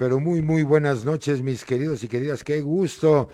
[0.00, 2.42] Pero muy, muy buenas noches, mis queridos y queridas.
[2.42, 3.28] Qué gusto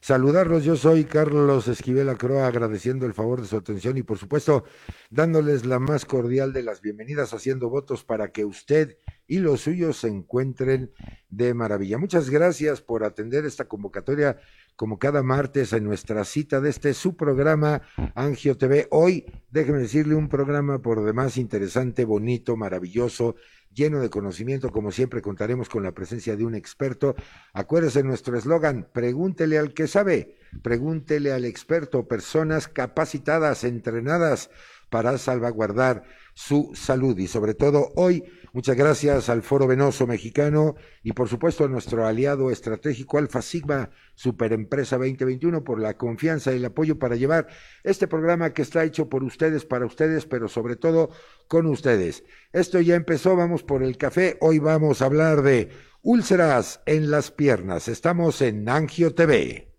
[0.00, 0.62] saludarlos.
[0.62, 4.62] Yo soy Carlos Esquivel Acroa, agradeciendo el favor de su atención y, por supuesto,
[5.10, 9.96] dándoles la más cordial de las bienvenidas, haciendo votos para que usted y los suyos
[9.96, 10.92] se encuentren
[11.28, 11.98] de maravilla.
[11.98, 14.38] Muchas gracias por atender esta convocatoria
[14.76, 17.82] como cada martes en nuestra cita de este su programa
[18.14, 18.88] Angio TV.
[18.90, 23.36] Hoy, déjeme decirle, un programa por demás interesante, bonito, maravilloso,
[23.72, 24.70] lleno de conocimiento.
[24.70, 27.14] Como siempre, contaremos con la presencia de un experto.
[27.52, 34.50] Acuérdese nuestro eslogan, pregúntele al que sabe, pregúntele al experto, personas capacitadas, entrenadas
[34.90, 36.04] para salvaguardar
[36.34, 41.64] su salud y sobre todo hoy muchas gracias al Foro Venoso Mexicano y por supuesto
[41.64, 47.16] a nuestro aliado estratégico Alfa Sigma Superempresa 2021 por la confianza y el apoyo para
[47.16, 47.48] llevar
[47.84, 51.10] este programa que está hecho por ustedes para ustedes pero sobre todo
[51.48, 52.24] con ustedes.
[52.52, 55.70] Esto ya empezó, vamos por el café, hoy vamos a hablar de
[56.02, 57.88] úlceras en las piernas.
[57.88, 59.72] Estamos en Angio TV.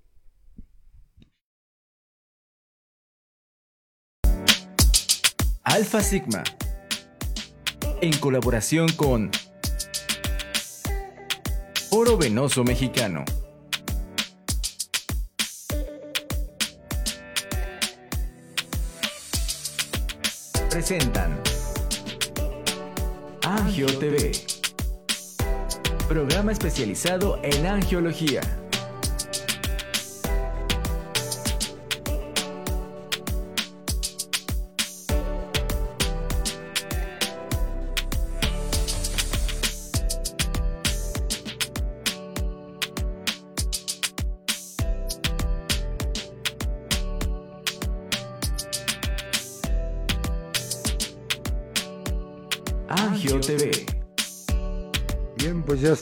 [5.65, 6.43] Alfa Sigma,
[8.03, 9.31] en colaboración con
[11.89, 13.23] Oro Venoso Mexicano.
[20.69, 21.39] Presentan
[23.43, 24.33] Angio TV,
[26.09, 28.41] programa especializado en angiología.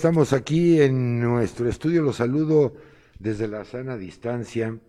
[0.02, 2.02] Estamos aquí en nuestro estudio.
[2.02, 2.74] Los saludo
[3.20, 4.80] desde la sana distancia.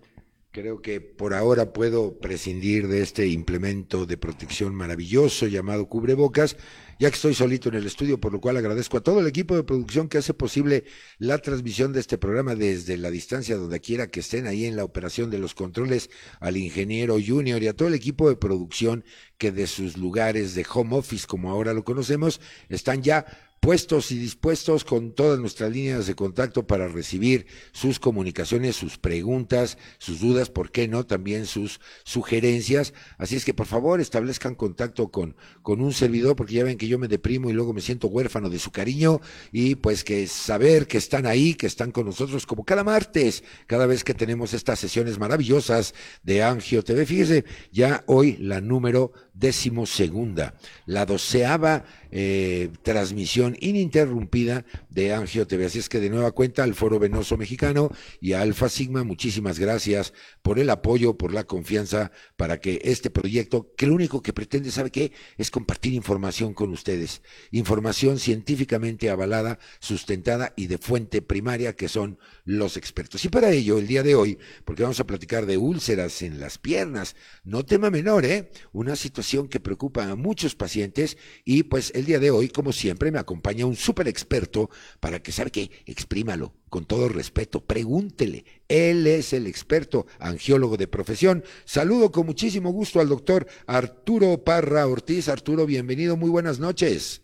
[0.51, 6.57] Creo que por ahora puedo prescindir de este implemento de protección maravilloso llamado cubrebocas,
[6.99, 9.55] ya que estoy solito en el estudio, por lo cual agradezco a todo el equipo
[9.55, 10.85] de producción que hace posible
[11.19, 14.85] la transmisión de este programa desde la distancia, donde quiera que estén ahí en la
[14.85, 16.09] operación de los controles,
[16.41, 19.05] al ingeniero junior y a todo el equipo de producción
[19.37, 22.41] que de sus lugares de home office, como ahora lo conocemos,
[22.71, 23.27] están ya
[23.63, 29.79] puestos y dispuestos con todas nuestras líneas de contacto para recibir sus comunicaciones, sus preguntas,
[29.99, 31.07] sus dudas, ¿por qué no?
[31.07, 32.93] También sus sugerencias.
[33.19, 36.89] Así es que por favor establezcan contacto con, con un servidor, porque ya ven que
[36.89, 39.21] yo me deprimo y luego me siento huérfano de su cariño
[39.53, 43.87] y pues que saber que están ahí, que están con nosotros como cada martes, cada
[43.87, 45.95] vez que tenemos estas sesiones maravillosas
[46.25, 47.07] de Angio TV.
[47.07, 50.55] Fíjese, ya hoy la número décimo segunda,
[50.87, 55.67] la doceava eh, transmisión ininterrumpida de Angio TV.
[55.67, 57.91] Así es que de nueva cuenta al Foro Venoso Mexicano
[58.21, 60.13] y a Alfa Sigma, muchísimas gracias
[60.43, 64.71] por el apoyo, por la confianza para que este proyecto, que lo único que pretende,
[64.71, 65.13] ¿sabe qué?
[65.39, 67.23] Es compartir información con ustedes.
[67.51, 73.25] Información científicamente avalada, sustentada y de fuente primaria que son los expertos.
[73.25, 76.59] Y para ello, el día de hoy, porque vamos a platicar de úlceras en las
[76.59, 78.51] piernas, no tema menor, ¿eh?
[78.73, 83.13] Una situación que preocupa a muchos pacientes y pues el día de hoy, como siempre,
[83.13, 85.71] me acompaña un súper experto para que, ¿sabe qué?
[85.87, 88.45] Exprímalo con todo respeto, pregúntele.
[88.67, 91.45] Él es el experto, angiólogo de profesión.
[91.65, 95.29] Saludo con muchísimo gusto al doctor Arturo Parra Ortiz.
[95.29, 97.23] Arturo, bienvenido, muy buenas noches.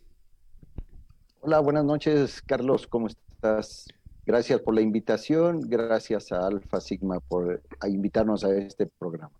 [1.40, 3.86] Hola, buenas noches, Carlos, ¿cómo estás?
[4.28, 9.32] Gracias por la invitación, gracias a Alfa Sigma por invitarnos a este programa.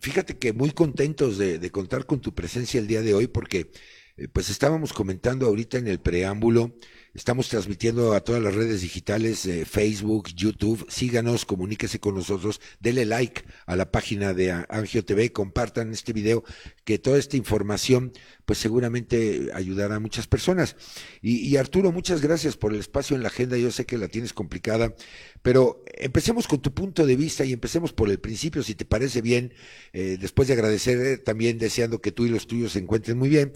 [0.00, 3.70] Fíjate que muy contentos de, de contar con tu presencia el día de hoy porque
[4.16, 6.72] eh, pues estábamos comentando ahorita en el preámbulo,
[7.16, 13.06] estamos transmitiendo a todas las redes digitales, eh, Facebook, YouTube, síganos, comuníquese con nosotros, dele
[13.06, 16.44] like a la página de Angio TV, compartan este video,
[16.84, 18.12] que toda esta información
[18.44, 20.76] pues seguramente ayudará a muchas personas.
[21.22, 24.08] Y, y Arturo, muchas gracias por el espacio en la agenda, yo sé que la
[24.08, 24.94] tienes complicada,
[25.42, 29.22] pero empecemos con tu punto de vista y empecemos por el principio, si te parece
[29.22, 29.54] bien,
[29.92, 33.28] eh, después de agradecer, eh, también deseando que tú y los tuyos se encuentren muy
[33.28, 33.52] bien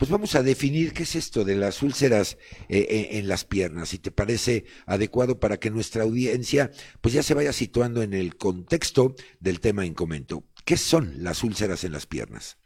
[0.00, 2.38] pues vamos a definir qué es esto de las úlceras
[2.70, 6.70] eh, en las piernas, si te parece adecuado para que nuestra audiencia
[7.02, 10.44] pues ya se vaya situando en el contexto del tema en comento.
[10.64, 12.56] ¿Qué son las úlceras en las piernas?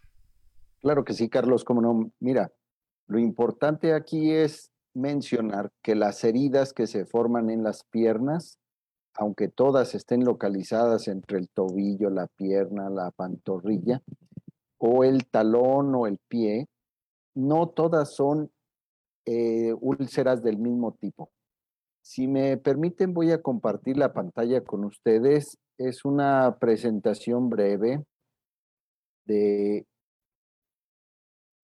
[0.81, 2.13] Claro que sí, Carlos, cómo no.
[2.21, 2.53] Mira,
[3.09, 8.61] lo importante aquí es mencionar que las heridas que se forman en las piernas,
[9.13, 14.03] aunque todas estén localizadas entre el tobillo, la pierna, la pantorrilla,
[14.79, 16.69] o el talón o el pie,
[17.35, 18.51] no todas son
[19.27, 21.31] eh, úlceras del mismo tipo.
[22.03, 25.59] Si me permiten, voy a compartir la pantalla con ustedes.
[25.79, 28.05] Es una presentación breve
[29.25, 29.87] de...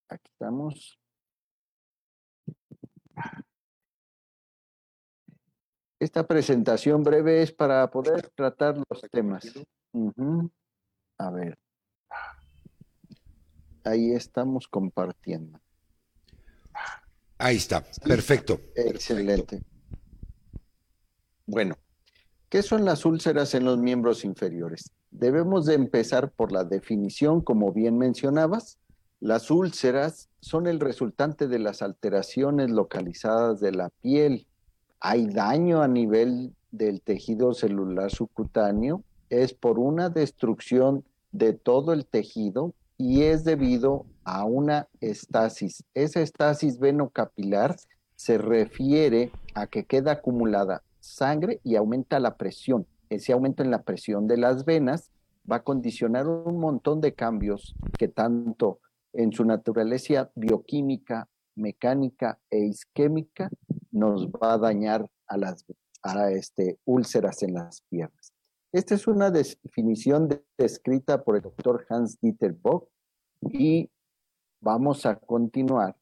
[0.09, 0.99] Aquí estamos.
[6.01, 9.45] Esta presentación breve es para poder tratar los temas.
[11.19, 11.59] A ver.
[13.85, 15.59] Ahí estamos compartiendo.
[17.38, 18.61] Ahí está, perfecto.
[18.75, 19.62] Excelente.
[21.47, 21.77] Bueno,
[22.49, 24.93] ¿qué son las úlceras en los miembros inferiores?
[25.11, 28.79] Debemos de empezar por la definición, como bien mencionabas.
[29.21, 34.47] Las úlceras son el resultante de las alteraciones localizadas de la piel.
[35.00, 42.06] Hay daño a nivel del tejido celular subcutáneo, es por una destrucción de todo el
[42.06, 45.82] tejido y es debido a una estasis.
[45.94, 47.75] Esa estasis venocapilar
[48.14, 52.87] se refiere a que queda acumulada sangre y aumenta la presión.
[53.08, 55.11] Ese aumento en la presión de las venas
[55.50, 58.81] va a condicionar un montón de cambios que tanto
[59.14, 63.49] en su naturaleza bioquímica, mecánica e isquémica
[63.91, 65.64] nos va a dañar a las
[66.02, 68.20] a este, úlceras en las piernas.
[68.73, 72.89] Esta es una definición de- descrita por el doctor Hans Dieter Bock
[73.43, 73.91] y
[74.61, 75.97] vamos a continuar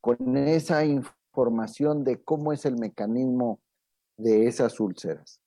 [0.00, 3.60] con esa información de cómo es el mecanismo
[4.16, 5.40] de esas úlceras.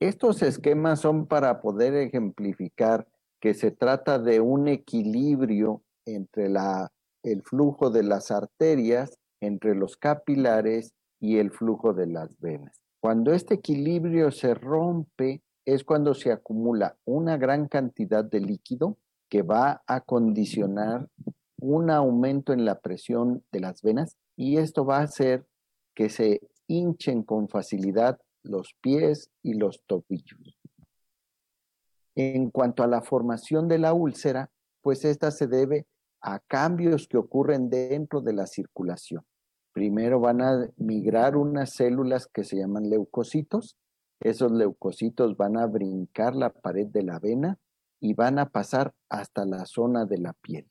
[0.00, 3.08] Estos esquemas son para poder ejemplificar
[3.40, 6.52] que se trata de un equilibrio entre
[7.22, 12.83] el flujo de las arterias, entre los capilares y el flujo de las venas.
[13.04, 18.96] Cuando este equilibrio se rompe es cuando se acumula una gran cantidad de líquido
[19.28, 21.10] que va a condicionar
[21.60, 25.46] un aumento en la presión de las venas y esto va a hacer
[25.94, 30.58] que se hinchen con facilidad los pies y los tobillos.
[32.14, 35.86] En cuanto a la formación de la úlcera, pues esta se debe
[36.22, 39.26] a cambios que ocurren dentro de la circulación.
[39.74, 43.76] Primero van a migrar unas células que se llaman leucocitos.
[44.20, 47.58] Esos leucocitos van a brincar la pared de la vena
[48.00, 50.70] y van a pasar hasta la zona de la piel.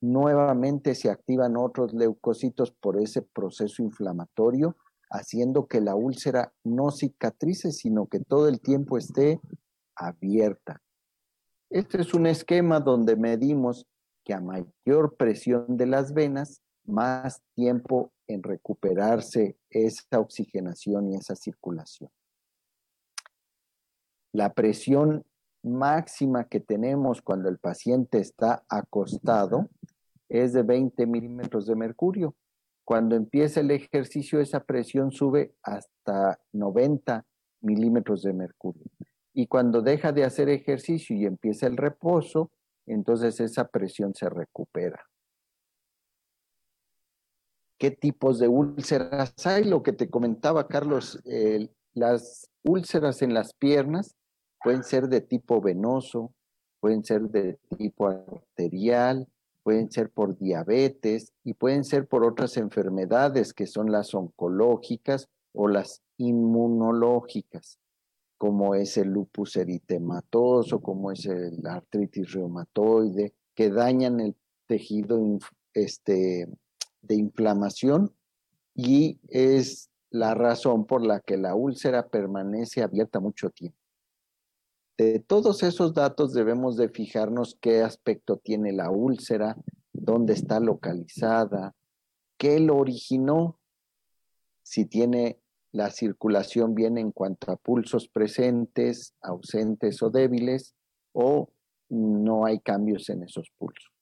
[0.00, 4.76] Nuevamente se activan otros leucocitos por ese proceso inflamatorio,
[5.10, 9.40] haciendo que la úlcera no cicatrice, sino que todo el tiempo esté
[9.94, 10.80] abierta.
[11.68, 13.86] Este es un esquema donde medimos
[14.24, 21.36] que a mayor presión de las venas, más tiempo en recuperarse esa oxigenación y esa
[21.36, 22.10] circulación.
[24.32, 25.24] La presión
[25.62, 29.68] máxima que tenemos cuando el paciente está acostado
[30.28, 32.34] es de 20 milímetros de mercurio.
[32.84, 37.24] Cuando empieza el ejercicio, esa presión sube hasta 90
[37.60, 38.84] milímetros de mercurio.
[39.34, 42.50] Y cuando deja de hacer ejercicio y empieza el reposo,
[42.86, 45.07] entonces esa presión se recupera.
[47.78, 49.64] ¿Qué tipos de úlceras hay?
[49.64, 51.22] Lo que te comentaba, Carlos,
[51.94, 54.16] las úlceras en las piernas
[54.62, 56.34] pueden ser de tipo venoso,
[56.80, 59.28] pueden ser de tipo arterial,
[59.62, 65.68] pueden ser por diabetes y pueden ser por otras enfermedades que son las oncológicas o
[65.68, 67.78] las inmunológicas,
[68.38, 74.34] como es el lupus eritematoso, como es el artritis reumatoide, que dañan el
[74.66, 75.20] tejido
[75.74, 76.48] este,
[77.08, 78.14] de inflamación
[78.74, 83.78] y es la razón por la que la úlcera permanece abierta mucho tiempo.
[84.96, 89.56] De todos esos datos debemos de fijarnos qué aspecto tiene la úlcera,
[89.92, 91.74] dónde está localizada,
[92.36, 93.58] qué lo originó,
[94.62, 95.40] si tiene
[95.72, 100.74] la circulación bien en cuanto a pulsos presentes, ausentes o débiles,
[101.12, 101.50] o
[101.88, 103.97] no hay cambios en esos pulsos.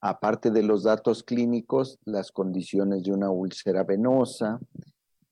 [0.00, 4.58] Aparte de los datos clínicos, las condiciones de una úlcera venosa,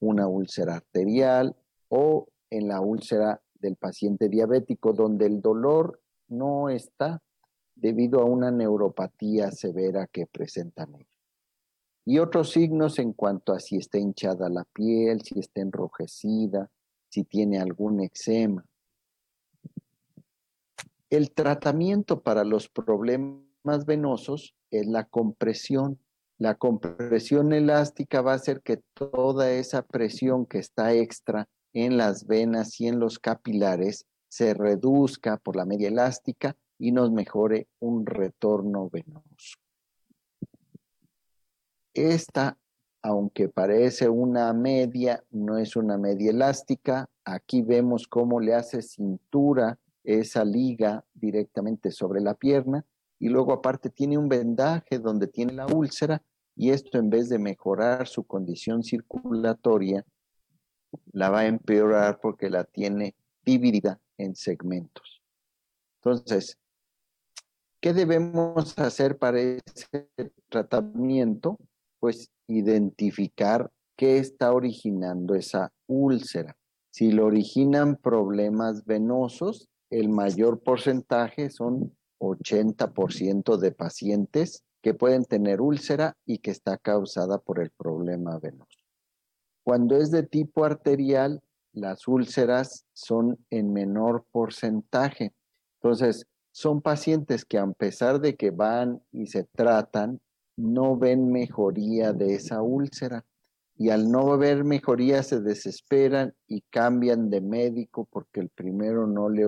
[0.00, 1.56] una úlcera arterial
[1.88, 7.22] o en la úlcera del paciente diabético, donde el dolor no está
[7.74, 11.08] debido a una neuropatía severa que presentan ellos.
[12.04, 16.70] Y otros signos en cuanto a si está hinchada la piel, si está enrojecida,
[17.08, 18.64] si tiene algún eczema.
[21.10, 23.47] El tratamiento para los problemas
[23.84, 25.98] venosos es la compresión.
[26.38, 32.26] La compresión elástica va a hacer que toda esa presión que está extra en las
[32.26, 38.06] venas y en los capilares se reduzca por la media elástica y nos mejore un
[38.06, 39.58] retorno venoso.
[41.92, 42.56] Esta
[43.02, 47.08] aunque parece una media, no es una media elástica.
[47.24, 52.84] Aquí vemos cómo le hace cintura esa liga directamente sobre la pierna
[53.18, 56.22] y luego aparte tiene un vendaje donde tiene la úlcera
[56.54, 60.04] y esto en vez de mejorar su condición circulatoria,
[61.12, 65.22] la va a empeorar porque la tiene dividida en segmentos.
[66.00, 66.58] Entonces,
[67.80, 70.10] ¿qué debemos hacer para ese
[70.48, 71.58] tratamiento?
[72.00, 76.56] Pues identificar qué está originando esa úlcera.
[76.90, 85.60] Si lo originan problemas venosos, el mayor porcentaje son 80% de pacientes que pueden tener
[85.60, 88.78] úlcera y que está causada por el problema venoso.
[89.64, 95.34] Cuando es de tipo arterial, las úlceras son en menor porcentaje.
[95.80, 100.20] Entonces, son pacientes que a pesar de que van y se tratan,
[100.56, 103.24] no ven mejoría de esa úlcera
[103.76, 109.28] y al no ver mejoría se desesperan y cambian de médico porque el primero no
[109.28, 109.46] le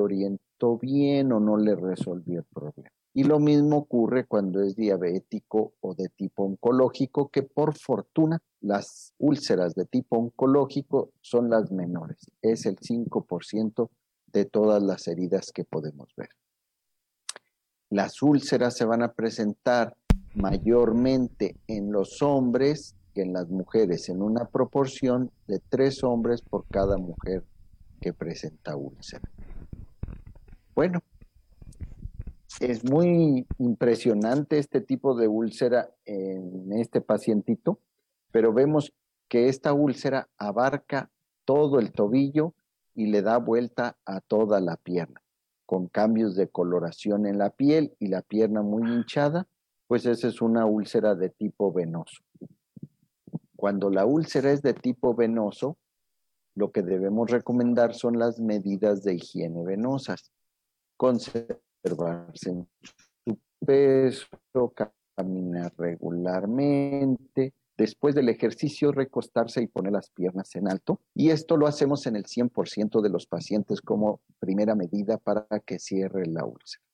[0.79, 2.91] bien o no le resolvió el problema.
[3.13, 9.15] Y lo mismo ocurre cuando es diabético o de tipo oncológico, que por fortuna las
[9.19, 12.19] úlceras de tipo oncológico son las menores.
[12.41, 13.89] Es el 5%
[14.33, 16.29] de todas las heridas que podemos ver.
[17.89, 19.97] Las úlceras se van a presentar
[20.35, 26.65] mayormente en los hombres que en las mujeres, en una proporción de tres hombres por
[26.69, 27.45] cada mujer
[28.01, 29.29] que presenta úlcera.
[30.81, 31.03] Bueno,
[32.59, 37.81] es muy impresionante este tipo de úlcera en este pacientito,
[38.33, 38.95] pero vemos
[39.29, 41.11] que esta úlcera abarca
[41.45, 42.55] todo el tobillo
[42.95, 45.21] y le da vuelta a toda la pierna,
[45.67, 49.47] con cambios de coloración en la piel y la pierna muy hinchada
[49.87, 52.23] pues esa es una úlcera de tipo venoso.
[53.55, 55.77] Cuando la úlcera es de tipo venoso,
[56.55, 60.33] lo que debemos recomendar son las medidas de higiene venosas.
[61.01, 62.69] Conservarse en
[63.25, 64.75] su peso,
[65.17, 71.01] caminar regularmente, después del ejercicio recostarse y poner las piernas en alto.
[71.15, 75.79] Y esto lo hacemos en el 100% de los pacientes como primera medida para que
[75.79, 76.85] cierre la úlcera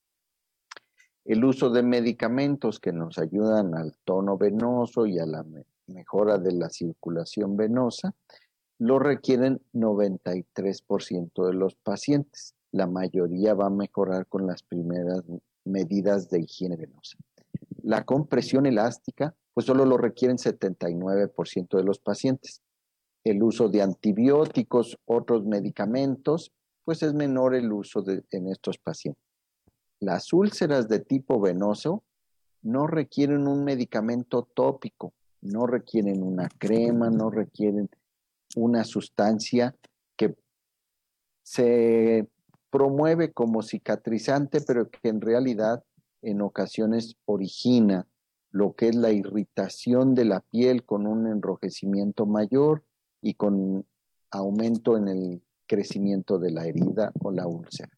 [1.27, 5.45] el uso de medicamentos que nos ayudan al tono venoso y a la
[5.89, 8.15] mejora de la circulación venosa,
[8.79, 12.55] lo requieren 93% de los pacientes.
[12.73, 15.23] La mayoría va a mejorar con las primeras
[15.65, 17.19] medidas de higiene venosa.
[17.83, 22.63] La compresión elástica, pues solo lo requieren 79% de los pacientes.
[23.25, 26.53] El uso de antibióticos, otros medicamentos,
[26.85, 29.23] pues es menor el uso en estos pacientes.
[29.99, 32.05] Las úlceras de tipo venoso
[32.63, 37.89] no requieren un medicamento tópico, no requieren una crema, no requieren
[38.57, 39.75] una sustancia
[40.17, 40.37] que
[41.43, 42.29] se
[42.77, 45.83] promueve como cicatrizante, pero que en realidad
[46.21, 48.07] en ocasiones origina
[48.51, 52.85] lo que es la irritación de la piel con un enrojecimiento mayor
[53.23, 53.87] y con
[54.31, 57.97] aumento en el crecimiento de la herida o la úlcera.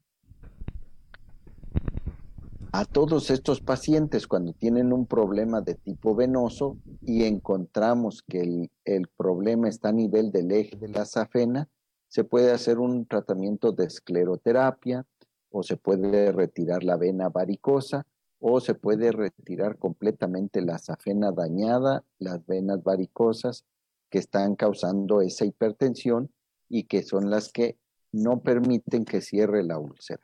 [2.70, 9.08] A todos estos pacientes cuando tienen un problema de tipo venoso y encontramos que el,
[9.16, 11.68] problema está a nivel del eje de la safena,
[12.08, 15.06] se puede hacer un tratamiento de escleroterapia
[15.50, 18.06] o se puede retirar la vena varicosa
[18.40, 23.64] o se puede retirar completamente la safena dañada, las venas varicosas
[24.10, 26.30] que están causando esa hipertensión
[26.68, 27.78] y que son las que
[28.12, 30.22] no permiten que cierre la úlcera.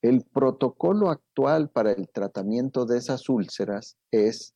[0.00, 4.54] El protocolo actual para el tratamiento de esas úlceras es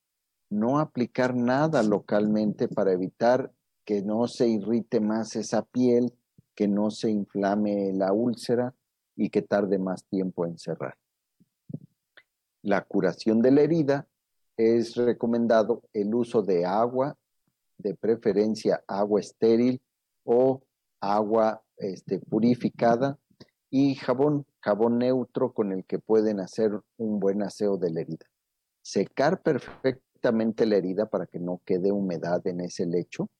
[0.50, 3.52] no aplicar nada localmente para evitar
[3.86, 6.12] que no se irrite más esa piel,
[6.56, 8.74] que no se inflame la úlcera
[9.14, 10.98] y que tarde más tiempo en cerrar.
[12.62, 14.08] La curación de la herida
[14.56, 17.16] es recomendado el uso de agua,
[17.78, 19.80] de preferencia agua estéril
[20.24, 20.62] o
[21.00, 23.18] agua este, purificada
[23.70, 28.26] y jabón, jabón neutro con el que pueden hacer un buen aseo de la herida.
[28.82, 33.30] Secar perfectamente la herida para que no quede humedad en ese lecho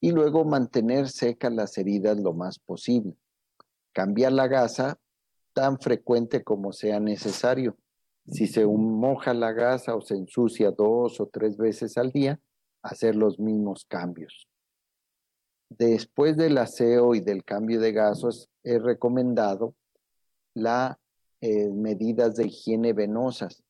[0.00, 3.16] y luego mantener secas las heridas lo más posible.
[3.92, 4.98] Cambiar la gasa
[5.52, 7.76] tan frecuente como sea necesario.
[8.30, 12.38] Si se moja la gasa o se ensucia dos o tres veces al día,
[12.82, 14.46] hacer los mismos cambios.
[15.70, 19.74] Después del aseo y del cambio de gasos, es recomendado
[20.54, 20.96] las
[21.40, 23.62] eh, medidas de higiene venosas.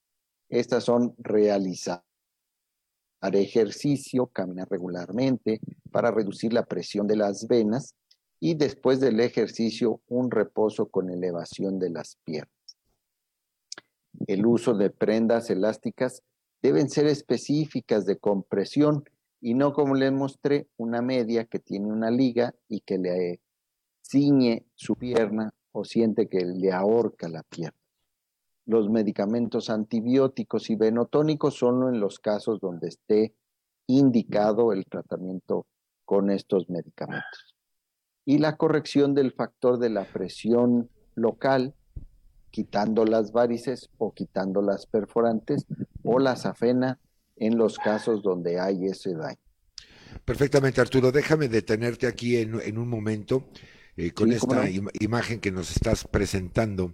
[0.49, 2.08] Estas son realizadas
[3.21, 7.95] haré ejercicio, caminar regularmente para reducir la presión de las venas
[8.41, 12.53] y después del ejercicio un reposo con elevación de las piernas.
[14.27, 16.23] El uso de prendas elásticas
[16.63, 19.05] deben ser específicas de compresión
[19.41, 23.41] y no como les mostré una media que tiene una liga y que le
[24.03, 27.78] ciñe su pierna o siente que le ahorca la pierna.
[28.69, 33.35] Los medicamentos antibióticos y venotónicos son en los casos donde esté
[33.87, 35.67] indicado el tratamiento
[36.05, 37.57] con estos medicamentos.
[38.27, 41.75] Y la corrección del factor de la presión local,
[42.51, 45.65] quitando las varices o quitando las perforantes
[46.05, 47.01] o la safena
[47.37, 49.41] en los casos donde hay ese daño.
[50.27, 51.11] Perfectamente, Arturo.
[51.11, 53.49] Déjame detenerte aquí en, un momento
[53.97, 54.69] eh, con esta
[55.01, 56.93] imagen que nos estás presentando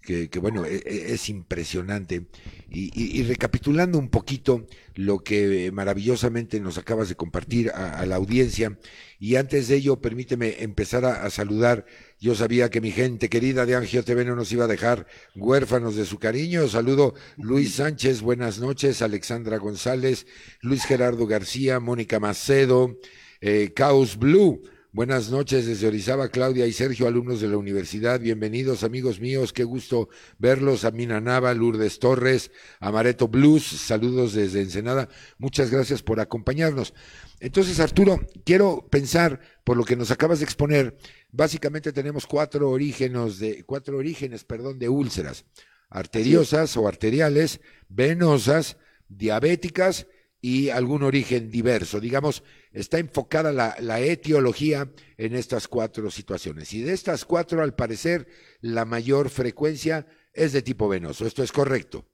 [0.00, 2.26] que, bueno, e, e, es, impresionante.
[2.70, 8.78] Y, recapitulando un poquito lo que maravillosamente nos acabas de compartir a, la audiencia,
[9.18, 11.84] y antes de ello, permíteme empezar a, saludar.
[12.20, 15.06] Yo sabía que mi gente querida de Angio TV no nos iba a dejar
[15.36, 16.68] huérfanos de su cariño.
[16.68, 20.26] Saludo Luis Sánchez, buenas noches, Alexandra González,
[20.62, 22.98] Luis Gerardo García, Mónica Macedo,
[23.40, 24.62] eh, Caos Blue.
[24.98, 28.18] Buenas noches desde Orizaba, Claudia y Sergio, alumnos de la universidad.
[28.18, 29.52] Bienvenidos, amigos míos.
[29.52, 30.08] Qué gusto
[30.40, 30.84] verlos.
[30.84, 33.62] A Mina Nava, Lourdes Torres, Amareto Blues.
[33.62, 35.08] Saludos desde Ensenada.
[35.38, 36.94] Muchas gracias por acompañarnos.
[37.38, 40.98] Entonces, Arturo, quiero pensar, por lo que nos acabas de exponer,
[41.30, 45.44] básicamente tenemos cuatro orígenes de, cuatro orígenes, perdón, de úlceras.
[45.90, 50.08] Arteriosas o arteriales, venosas, diabéticas
[50.40, 52.00] y algún origen diverso.
[52.00, 56.72] Digamos, está enfocada la, etiología en estas cuatro situaciones.
[56.74, 58.28] Y de estas cuatro, al parecer,
[58.60, 61.26] la mayor frecuencia es de tipo venoso.
[61.26, 62.04] ¿Esto es correcto?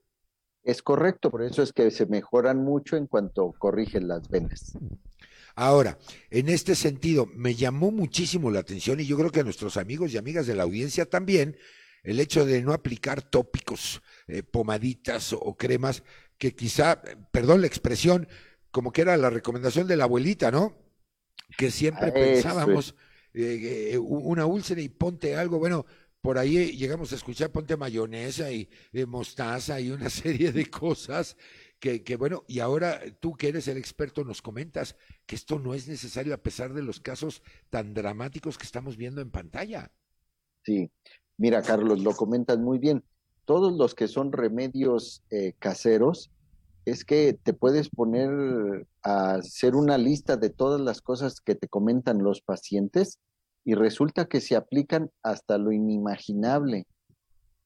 [0.63, 4.79] Es correcto, por eso es que se mejoran mucho en cuanto corrigen las venas.
[5.57, 5.99] Ahora,
[6.31, 10.13] en este sentido, me llamó muchísimo la atención y yo creo que a nuestros amigos
[10.13, 11.57] y amigas de la audiencia también,
[12.03, 16.03] el hecho de no aplicar tópicos, eh, pomaditas o cremas
[16.45, 17.01] que quizá,
[17.33, 18.29] perdón la expresión,
[18.71, 20.77] como que era la recomendación de la abuelita, ¿no?
[21.57, 22.95] Que siempre pensábamos
[23.33, 25.87] eh, eh, una úlcera y ponte algo, bueno,
[26.21, 31.39] por ahí llegamos a escuchar ponte mayonesa y eh, mostaza y una serie de cosas
[31.81, 35.73] que, que, bueno, y ahora tú que eres el experto nos comentas que esto no
[35.73, 39.93] es necesario a pesar de los casos tan dramáticos que estamos viendo en pantalla.
[40.63, 40.91] Sí,
[41.39, 43.03] mira Carlos, lo comentas muy bien.
[43.47, 45.23] Todos los que son remedios
[45.59, 46.31] caseros,
[46.85, 51.69] es que te puedes poner a hacer una lista de todas las cosas que te
[51.69, 53.19] comentan los pacientes
[53.65, 56.87] y resulta que se aplican hasta lo inimaginable,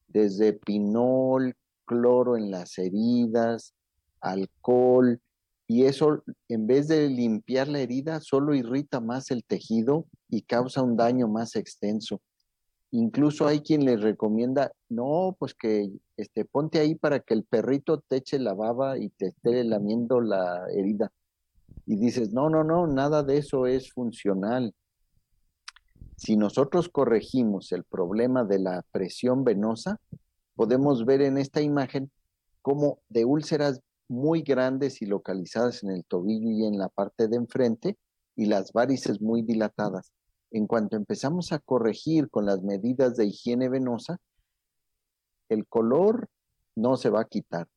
[0.07, 1.55] desde pinol,
[1.85, 3.73] cloro en las heridas,
[4.21, 5.19] alcohol,
[5.67, 10.81] y eso en vez de limpiar la herida solo irrita más el tejido y causa
[10.81, 12.21] un daño más extenso.
[12.91, 17.99] Incluso hay quien le recomienda, no, pues que este, ponte ahí para que el perrito
[17.99, 21.11] te eche la baba y te esté lamiendo la herida.
[21.85, 24.73] Y dices, no, no, no, nada de eso es funcional.
[26.17, 29.99] Si nosotros corregimos el problema de la presión venosa,
[30.55, 32.11] podemos ver en esta imagen
[32.63, 37.37] cómo de úlceras muy grandes y localizadas en el tobillo y en la parte de
[37.37, 37.97] enfrente
[38.35, 40.11] y las varices muy dilatadas
[40.51, 44.19] en cuanto empezamos a corregir con las medidas de higiene venosa,
[45.49, 46.29] el color
[46.75, 47.67] no se va a quitar.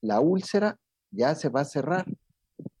[0.00, 0.78] La úlcera
[1.10, 2.06] ya se va a cerrar,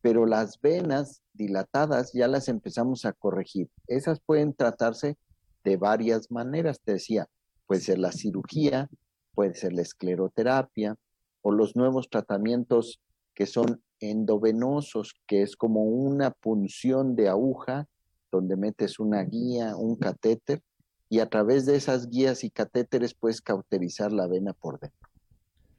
[0.00, 3.70] pero las venas dilatadas ya las empezamos a corregir.
[3.86, 5.16] Esas pueden tratarse
[5.64, 7.28] de varias maneras, te decía,
[7.66, 8.88] puede ser la cirugía,
[9.34, 10.96] puede ser la escleroterapia
[11.40, 13.00] o los nuevos tratamientos
[13.34, 17.86] que son endovenosos, que es como una punción de aguja
[18.32, 20.62] donde metes una guía, un catéter,
[21.08, 25.10] y a través de esas guías y catéteres puedes cauterizar la vena por dentro.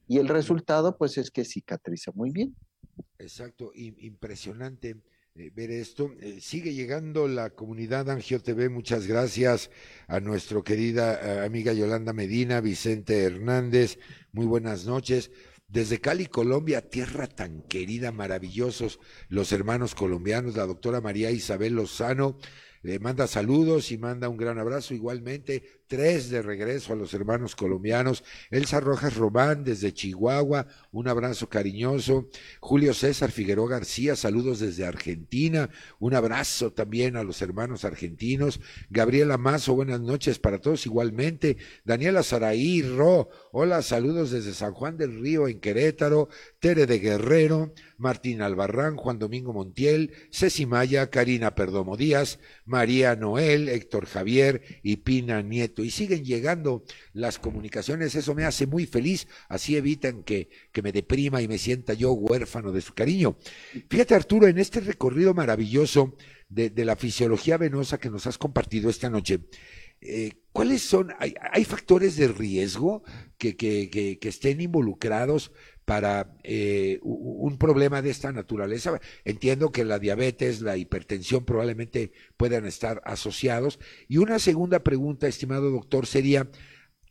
[0.08, 2.56] Y el resultado, pues, es que cicatriza muy bien.
[3.18, 5.02] Exacto, impresionante
[5.36, 6.12] eh, ver esto.
[6.20, 8.70] Eh, sigue llegando la comunidad Angio TV.
[8.70, 9.72] Muchas gracias
[10.08, 13.98] a nuestra querida eh, amiga Yolanda Medina, Vicente Hernández.
[14.32, 15.32] Muy buenas noches.
[15.74, 22.38] Desde Cali, Colombia, tierra tan querida, maravillosos los hermanos colombianos, la doctora María Isabel Lozano
[22.84, 25.82] le manda saludos y manda un gran abrazo igualmente.
[25.94, 28.24] Tres de regreso a los hermanos colombianos.
[28.50, 32.30] Elsa Rojas Román desde Chihuahua, un abrazo cariñoso.
[32.60, 35.70] Julio César Figueroa García, saludos desde Argentina.
[36.00, 38.60] Un abrazo también a los hermanos argentinos.
[38.90, 41.58] Gabriela Mazo, buenas noches para todos igualmente.
[41.86, 46.28] Daniela Saraí Ro, hola, saludos desde San Juan del Río en Querétaro.
[46.60, 53.70] Tere de Guerrero, Martín Albarrán, Juan Domingo Montiel, Ceci Maya, Karina Perdomo Díaz, María Noel,
[53.70, 55.83] Héctor Javier y Pina Nieto.
[55.84, 60.91] Y siguen llegando las comunicaciones, eso me hace muy feliz, así evitan que, que me
[60.91, 63.38] deprima y me sienta yo huérfano de su cariño.
[63.89, 66.15] Fíjate Arturo, en este recorrido maravilloso
[66.50, 69.39] de, la fisiología venosa que nos has compartido esta noche,
[70.02, 71.13] eh, ¿cuáles son?
[71.19, 73.04] Hay, factores de riesgo
[73.38, 75.52] que, que estén involucrados
[75.86, 79.00] para eh, un problema de esta naturaleza.
[79.26, 83.80] Entiendo que la diabetes, la hipertensión probablemente puedan estar asociados.
[84.08, 86.50] Y una segunda pregunta, estimado doctor, sería,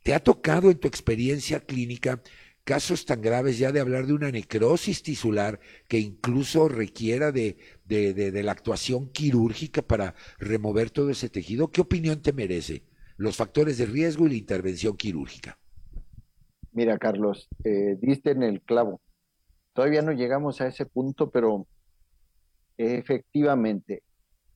[0.03, 2.21] ¿te ha tocado en tu experiencia clínica
[2.63, 8.13] casos tan graves ya de hablar de una necrosis tisular que incluso requiera de, de,
[8.13, 11.71] de, de la actuación quirúrgica para remover todo ese tejido?
[11.71, 12.85] ¿Qué opinión te merece?
[13.17, 15.59] Los factores de riesgo y la intervención quirúrgica.
[16.73, 18.99] Mira, Carlos, eh, diste en el clavo.
[19.73, 21.67] Todavía no llegamos a ese punto, pero
[22.77, 24.01] efectivamente,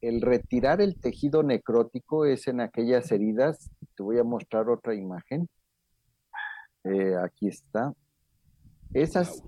[0.01, 3.69] el retirar el tejido necrótico es en aquellas heridas.
[3.95, 5.47] Te voy a mostrar otra imagen.
[6.86, 7.93] Eh, aquí está.
[8.93, 9.43] Esas,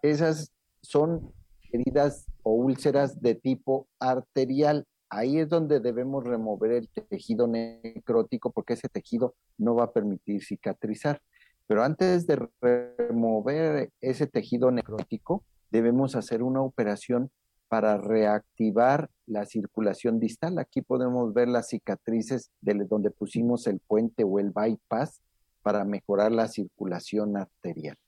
[0.00, 0.50] esas
[0.80, 1.34] son
[1.70, 4.86] heridas o úlceras de tipo arterial.
[5.10, 10.42] Ahí es donde debemos remover el tejido necrótico porque ese tejido no va a permitir
[10.42, 11.20] cicatrizar.
[11.68, 17.30] Pero antes de remover ese tejido necrótico, debemos hacer una operación
[17.68, 20.58] para reactivar la circulación distal.
[20.58, 25.20] Aquí podemos ver las cicatrices de donde pusimos el puente o el bypass
[25.62, 27.98] para mejorar la circulación arterial.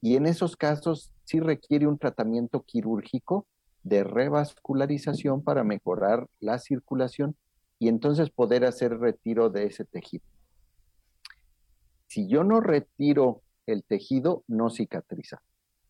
[0.00, 3.46] Y en esos casos sí requiere un tratamiento quirúrgico
[3.82, 7.36] de revascularización para mejorar la circulación
[7.78, 10.24] y entonces poder hacer retiro de ese tejido.
[12.14, 15.42] Si yo no retiro el tejido, no cicatriza.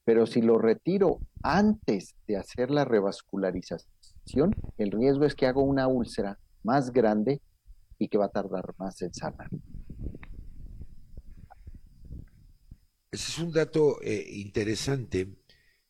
[0.07, 5.87] Pero si lo retiro antes de hacer la revascularización, el riesgo es que hago una
[5.87, 7.43] úlcera más grande
[7.99, 9.51] y que va a tardar más en sanar.
[13.11, 15.29] Ese es un dato eh, interesante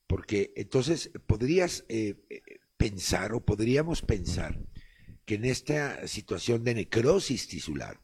[0.09, 2.43] porque entonces podrías eh, eh,
[2.77, 4.59] pensar o podríamos pensar
[5.27, 8.01] que en esta situación de necrosis tisular,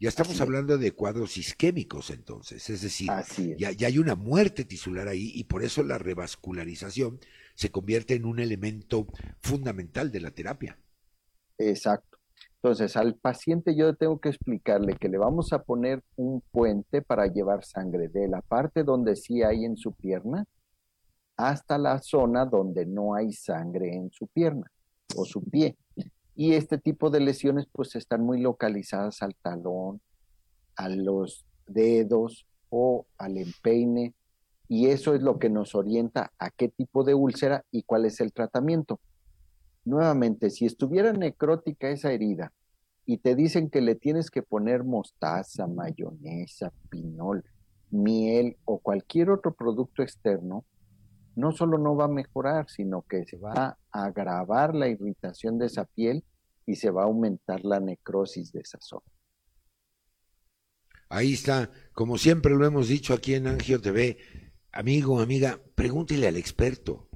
[0.00, 3.58] ya estamos Así hablando de cuadros isquémicos entonces, es decir, es.
[3.58, 7.20] ya, ya, hay una muerte tisular ahí y por eso la revascularización
[7.54, 9.06] se convierte en un elemento
[9.42, 10.78] fundamental de la terapia.
[11.58, 12.18] Exacto.
[12.62, 17.26] Entonces, al paciente yo tengo que explicarle que le vamos a poner un puente para
[17.26, 20.44] llevar sangre de la parte donde sí hay en su pierna
[21.36, 24.70] hasta la zona donde no hay sangre en su pierna
[25.16, 25.76] o su pie.
[26.40, 30.00] Y este tipo de lesiones pues están muy localizadas al talón,
[30.74, 34.14] a los dedos o al empeine.
[34.66, 38.22] Y eso es lo que nos orienta a qué tipo de úlcera y cuál es
[38.22, 39.00] el tratamiento.
[39.84, 42.54] Nuevamente, si estuviera necrótica esa herida
[43.04, 47.44] y te dicen que le tienes que poner mostaza, mayonesa, pinol,
[47.90, 50.64] miel o cualquier otro producto externo,
[51.36, 55.66] no solo no va a mejorar, sino que se va a agravar la irritación de
[55.66, 56.24] esa piel
[56.70, 59.04] y se va a aumentar la necrosis de esa zona.
[61.08, 64.18] Ahí está, como siempre lo hemos dicho aquí en Angio TV,
[64.70, 67.10] amigo, amiga, pregúntele al experto,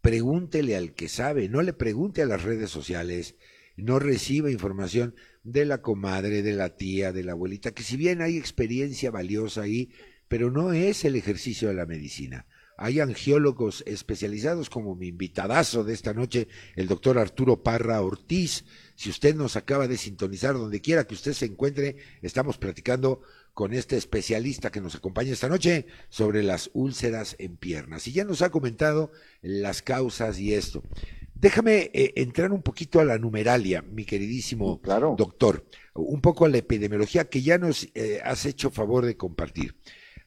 [0.00, 3.36] pregúntele al que sabe, no le pregunte a las redes sociales,
[3.76, 8.22] no reciba información de la comadre, de la tía, de la abuelita, que si bien
[8.22, 9.90] hay experiencia valiosa ahí,
[10.28, 12.46] pero no es el ejercicio de la medicina.
[12.78, 18.64] Hay angiólogos especializados como mi invitadazo de esta noche, el doctor Arturo Parra Ortiz.
[18.94, 23.22] Si usted nos acaba de sintonizar donde quiera que usted se encuentre, estamos platicando
[23.54, 28.06] con este especialista que nos acompaña esta noche sobre las úlceras en piernas.
[28.06, 29.10] Y ya nos ha comentado
[29.40, 30.82] las causas y esto.
[31.34, 35.14] Déjame eh, entrar un poquito a la numeralia, mi queridísimo claro.
[35.16, 39.74] doctor, un poco a la epidemiología que ya nos eh, has hecho favor de compartir.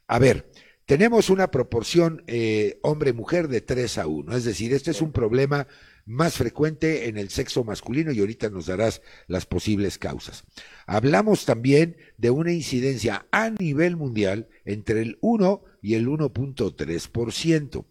[0.08, 0.50] A ver,
[0.90, 5.68] tenemos una proporción eh, hombre-mujer de 3 a 1, es decir, este es un problema
[6.04, 10.42] más frecuente en el sexo masculino y ahorita nos darás las posibles causas.
[10.88, 17.84] Hablamos también de una incidencia a nivel mundial entre el 1 y el 1.3%.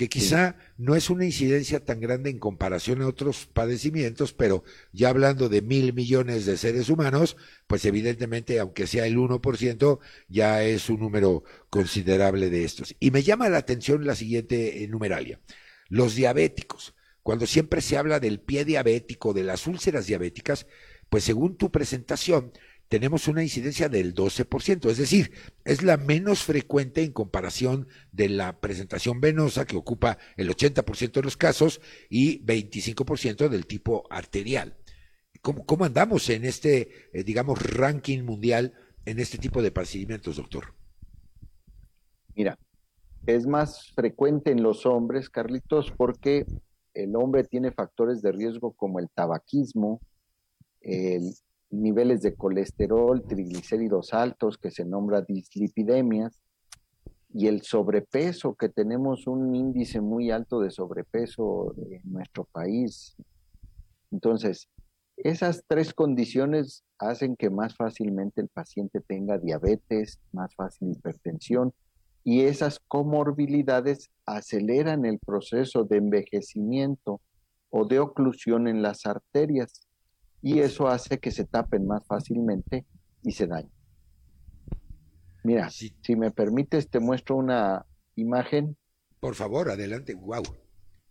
[0.00, 5.10] que quizá no es una incidencia tan grande en comparación a otros padecimientos, pero ya
[5.10, 7.36] hablando de mil millones de seres humanos,
[7.66, 12.96] pues evidentemente, aunque sea el 1%, ya es un número considerable de estos.
[12.98, 15.38] Y me llama la atención la siguiente numeralia.
[15.90, 16.94] Los diabéticos.
[17.22, 20.66] Cuando siempre se habla del pie diabético, de las úlceras diabéticas,
[21.10, 22.52] pues según tu presentación,
[22.90, 25.30] tenemos una incidencia del 12%, es decir,
[25.64, 31.22] es la menos frecuente en comparación de la presentación venosa que ocupa el 80% de
[31.22, 34.76] los casos y 25% del tipo arterial.
[35.40, 38.74] ¿Cómo, ¿Cómo, andamos en este, eh, digamos, ranking mundial
[39.04, 40.74] en este tipo de procedimientos, doctor?
[42.34, 42.58] Mira,
[43.24, 46.44] es más frecuente en los hombres, Carlitos, porque
[46.94, 50.00] el hombre tiene factores de riesgo como el tabaquismo,
[50.80, 51.32] el
[51.70, 56.42] niveles de colesterol, triglicéridos altos, que se nombra dislipidemias,
[57.32, 63.16] y el sobrepeso, que tenemos un índice muy alto de sobrepeso en nuestro país.
[64.10, 64.68] Entonces,
[65.16, 71.72] esas tres condiciones hacen que más fácilmente el paciente tenga diabetes, más fácil hipertensión,
[72.24, 77.20] y esas comorbilidades aceleran el proceso de envejecimiento
[77.70, 79.86] o de oclusión en las arterias
[80.42, 82.86] y eso hace que se tapen más fácilmente
[83.22, 83.72] y se dañen.
[85.42, 88.76] Mira, si me permites, te muestro una imagen.
[89.20, 90.14] Por favor, adelante.
[90.14, 90.42] ¡Wow!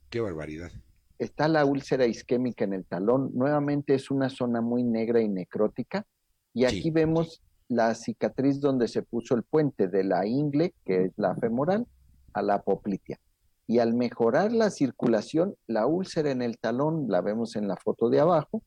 [0.10, 0.72] ¡Qué barbaridad!
[1.18, 3.32] Está la úlcera isquémica en el talón.
[3.34, 6.06] Nuevamente es una zona muy negra y necrótica.
[6.54, 11.14] Y aquí vemos la cicatriz donde se puso el puente de la ingle, que es
[11.18, 11.88] la femoral,
[12.34, 13.20] a la apoplitea.
[13.68, 18.10] Y al mejorar la circulación, la úlcera en el talón, la vemos en la foto
[18.10, 18.64] de abajo,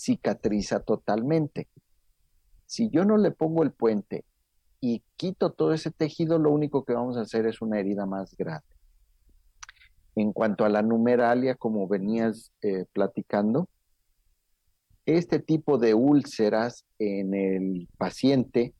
[0.00, 1.68] cicatriza totalmente.
[2.66, 4.24] Si yo no le pongo el puente
[4.80, 8.34] y quito todo ese tejido, lo único que vamos a hacer es una herida más
[8.36, 8.66] grande.
[10.16, 13.68] En cuanto a la numeralia, como venías eh, platicando,
[15.06, 18.74] este tipo de úlceras en el paciente,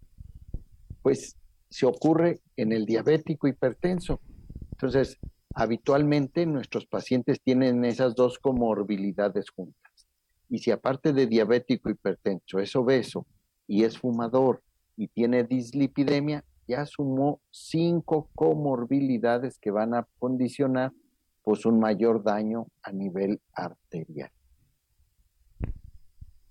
[1.03, 1.37] pues
[1.69, 4.21] se ocurre en el diabético hipertenso.
[4.73, 5.19] Entonces,
[5.55, 9.90] habitualmente nuestros pacientes tienen esas dos comorbilidades juntas.
[10.51, 13.27] Y si aparte de diabético hipertenso es obeso
[13.67, 14.63] y es fumador
[14.97, 20.93] y tiene dislipidemia, ya sumó cinco comorbilidades que van a condicionar
[21.43, 24.31] pues un mayor daño a nivel arterial.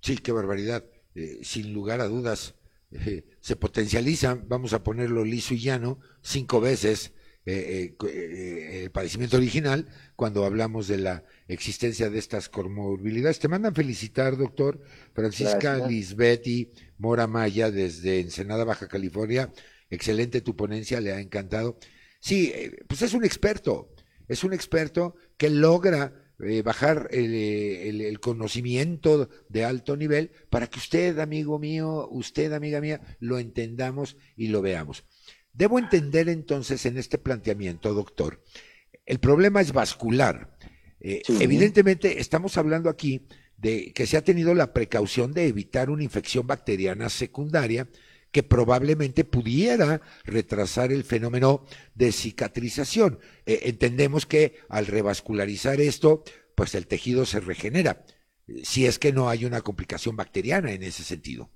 [0.02, 0.84] Sí, qué barbaridad.
[1.14, 2.56] Eh, sin lugar a dudas,
[2.92, 7.14] eh, se potencializa, vamos a ponerlo liso y llano, cinco veces
[7.52, 13.40] eh, el padecimiento original cuando hablamos de la existencia de estas comorbilidades.
[13.40, 14.82] Te mandan felicitar, doctor
[15.14, 19.52] Francisca Lisbetti Mora Maya desde Ensenada, Baja California.
[19.90, 21.80] Excelente tu ponencia, le ha encantado.
[22.20, 23.96] Sí, eh, pues es un experto,
[24.28, 27.34] es un experto que logra eh, bajar el,
[28.02, 34.16] el, conocimiento de alto nivel para que usted, amigo mío, usted, amiga mía, lo entendamos
[34.38, 35.04] y lo veamos.
[35.60, 38.42] Debo entender entonces en este planteamiento, doctor,
[39.06, 40.58] el problema es vascular
[41.00, 43.26] eh, evidentemente, estamos hablando aquí
[43.58, 47.88] de que se ha tenido la precaución de evitar una infección bacteriana secundaria
[48.32, 53.20] que probablemente pudiera retrasar el fenómeno de cicatrización.
[53.46, 56.24] Eh, entendemos que al revascularizar esto,
[56.56, 58.06] pues el tejido se regenera,
[58.64, 61.50] si es que no hay una complicación bacteriana en ese sentido.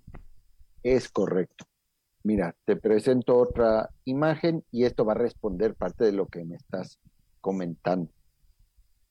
[0.81, 1.67] Es correcto.
[2.23, 6.55] Mira, te presento otra imagen y esto va a responder parte de lo que me
[6.55, 6.99] estás
[7.41, 8.09] comentando.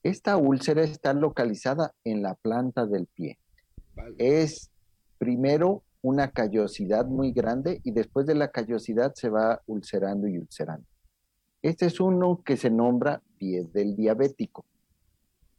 [0.03, 3.39] Esta úlcera está localizada en la planta del pie.
[4.19, 4.71] Es
[5.19, 10.87] primero una callosidad muy grande y después de la callosidad se va ulcerando y ulcerando.
[11.61, 14.65] Este es uno que se nombra pie del diabético.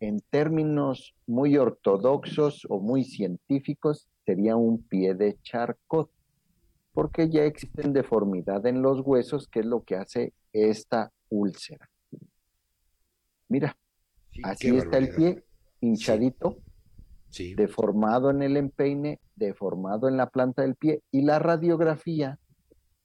[0.02, 6.10] En términos muy ortodoxos o muy científicos, sería un pie de Charcot,
[6.93, 11.89] porque ya existen deformidad en los huesos, que es lo que hace esta úlcera.
[13.49, 13.75] Mira,
[14.43, 15.43] Así está el pie,
[15.82, 16.58] hinchadito,
[17.56, 22.39] deformado en el empeine, deformado en la planta del pie, y la radiografía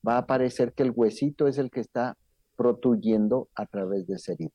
[0.06, 2.16] va a aparecer que el huesito es el que está
[2.56, 4.50] protuyendo a través de ese herida.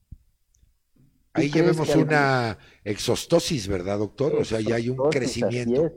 [1.34, 4.36] Ahí ya vemos una exostosis, ¿verdad, doctor?
[4.36, 5.92] O sea, ya hay un crecimiento.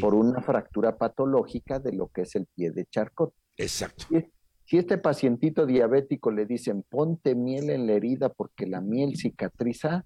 [0.00, 3.32] Por una fractura patológica de lo que es el pie de Charcot.
[3.56, 4.06] Exacto.
[4.64, 10.04] Si este pacientito diabético le dicen ponte miel en la herida porque la miel cicatriza,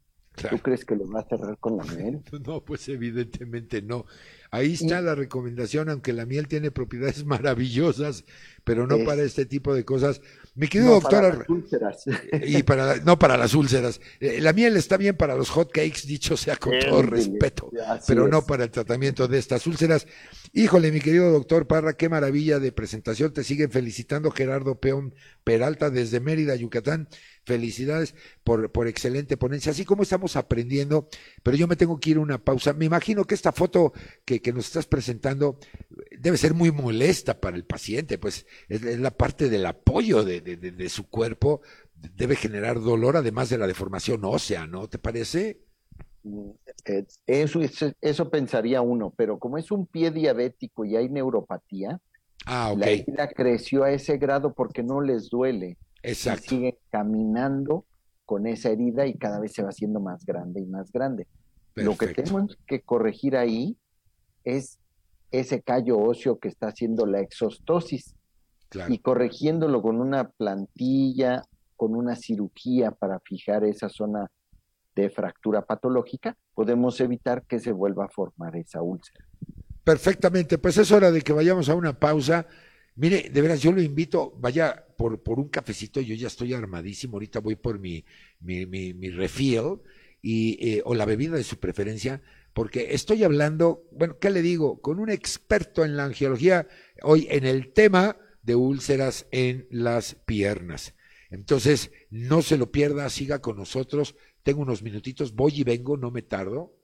[0.49, 2.23] ¿Tú crees que lo va a cerrar con la miel?
[2.47, 4.07] No, pues evidentemente no.
[4.53, 8.25] Ahí está la recomendación, aunque la miel tiene propiedades maravillosas,
[8.65, 10.21] pero no para este tipo de cosas.
[10.55, 11.23] Mi querido doctor.
[11.23, 12.05] Para las úlceras.
[12.43, 14.01] Y para, no para las úlceras.
[14.19, 17.71] Eh, la miel está bien para los hot cakes, dicho sea con todo respeto,
[18.07, 20.07] pero no para el tratamiento de estas úlceras.
[20.53, 23.33] Híjole, mi querido doctor Parra, qué maravilla de presentación.
[23.33, 27.09] Te siguen felicitando Gerardo Peón Peralta desde Mérida, Yucatán.
[27.51, 31.09] Felicidades por, por excelente ponencia, así como estamos aprendiendo,
[31.43, 32.75] pero yo me tengo que ir a una pausa.
[32.75, 33.93] Me imagino que esta foto
[34.25, 35.59] que, que nos estás presentando
[36.17, 40.57] debe ser muy molesta para el paciente, pues es, la parte del apoyo de, de,
[40.57, 41.61] de, su cuerpo,
[42.15, 44.89] debe generar dolor además de la deformación ósea, ¿no?
[44.89, 45.59] ¿Te parece?
[46.23, 46.51] Mm,
[47.27, 47.61] eso,
[48.01, 52.01] eso, pensaría uno, pero como es un pie diabético y hay neuropatía,
[52.47, 55.79] ah, la herida creció a ese grado porque no les duele.
[56.03, 56.47] Exacto.
[56.47, 57.85] Y sigue caminando
[58.25, 61.27] con esa herida y cada vez se va haciendo más grande y más grande.
[61.75, 63.77] Lo que tenemos que corregir ahí
[64.45, 64.79] es
[65.31, 68.15] ese callo óseo que está haciendo la exostosis.
[68.89, 71.43] Y corrigiéndolo con una plantilla,
[71.75, 74.31] con una cirugía para fijar esa zona
[74.95, 79.25] de fractura patológica, podemos evitar que se vuelva a formar esa úlcera.
[79.83, 82.47] Perfectamente, pues es hora de que vayamos a una pausa.
[82.97, 87.15] Mire, de veras, yo lo invito, vaya por, por un cafecito, yo ya estoy armadísimo,
[87.15, 88.05] ahorita voy por mi,
[88.41, 89.81] mi, mi, refill
[90.21, 92.21] y, eh, o la bebida de su preferencia,
[92.53, 94.81] porque estoy hablando, bueno, ¿qué le digo?
[94.81, 96.67] Con un experto en la angiología
[97.03, 100.95] hoy en el tema de úlceras en las piernas.
[101.31, 104.17] Entonces, no se lo pierda, siga con nosotros.
[104.43, 106.80] Tengo unos minutitos, voy y vengo, no me tardo.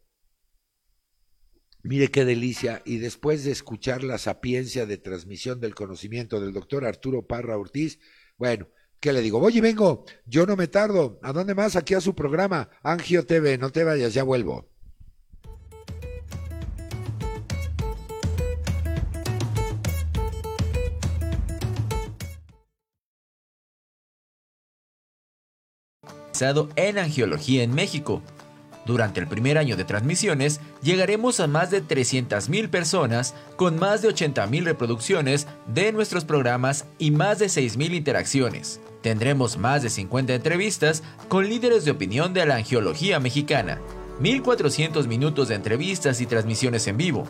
[1.87, 2.83] Mire qué delicia.
[2.85, 8.01] Y después de escuchar la sapiencia de transmisión del conocimiento del doctor Arturo Parra Ortiz,
[8.37, 8.69] bueno,
[8.99, 9.39] ¿qué le digo?
[9.39, 11.21] Voy y vengo, yo no me tardo.
[11.23, 11.77] ¿A dónde más?
[11.77, 13.57] Aquí a su programa, Angio TV.
[13.59, 14.69] No te vayas, ya vuelvo.
[26.77, 28.23] en Angiología en México.
[28.87, 34.09] Durante el primer año de transmisiones, llegaremos a más de 300.000 personas con más de
[34.11, 38.81] 80.000 reproducciones de nuestros programas y más de 6.000 interacciones.
[39.03, 43.81] Tendremos más de 50 entrevistas con líderes de opinión de la angiología mexicana,
[44.21, 47.27] 1.400 minutos de entrevistas y transmisiones en vivo.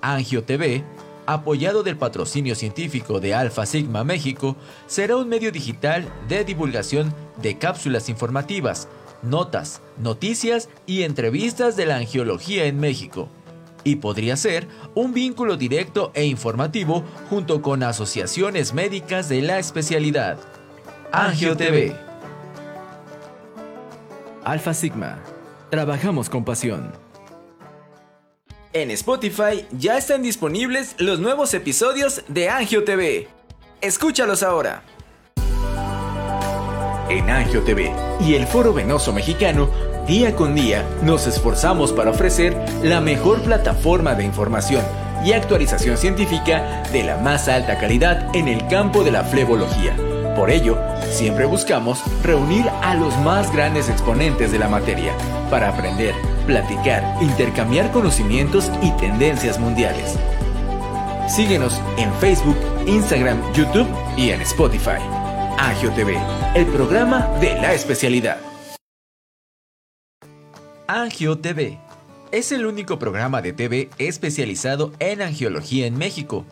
[0.00, 0.82] Angio TV
[1.26, 7.58] apoyado del patrocinio científico de Alpha Sigma México, será un medio digital de divulgación de
[7.58, 8.88] cápsulas informativas,
[9.22, 13.28] notas, noticias y entrevistas de la angiología en México.
[13.84, 20.38] Y podría ser un vínculo directo e informativo junto con asociaciones médicas de la especialidad.
[21.12, 21.94] Angio TV.
[24.44, 25.18] Alpha Sigma.
[25.70, 26.92] Trabajamos con pasión.
[28.72, 33.28] En Spotify ya están disponibles los nuevos episodios de Angio TV.
[33.80, 34.82] Escúchalos ahora.
[37.08, 39.68] En Angio TV y el Foro Venoso Mexicano,
[40.06, 44.84] día con día nos esforzamos para ofrecer la mejor plataforma de información
[45.24, 49.96] y actualización científica de la más alta calidad en el campo de la flebología.
[50.34, 50.78] Por ello,
[51.10, 55.12] siempre buscamos reunir a los más grandes exponentes de la materia
[55.50, 56.14] para aprender
[56.46, 60.16] platicar, intercambiar conocimientos y tendencias mundiales.
[61.28, 65.15] Síguenos en Facebook, Instagram, YouTube y en Spotify.
[65.58, 66.18] Agio TV,
[66.54, 68.38] el programa de la especialidad.
[70.86, 71.78] Angio TV
[72.30, 76.44] es el único programa de TV especializado en angiología en México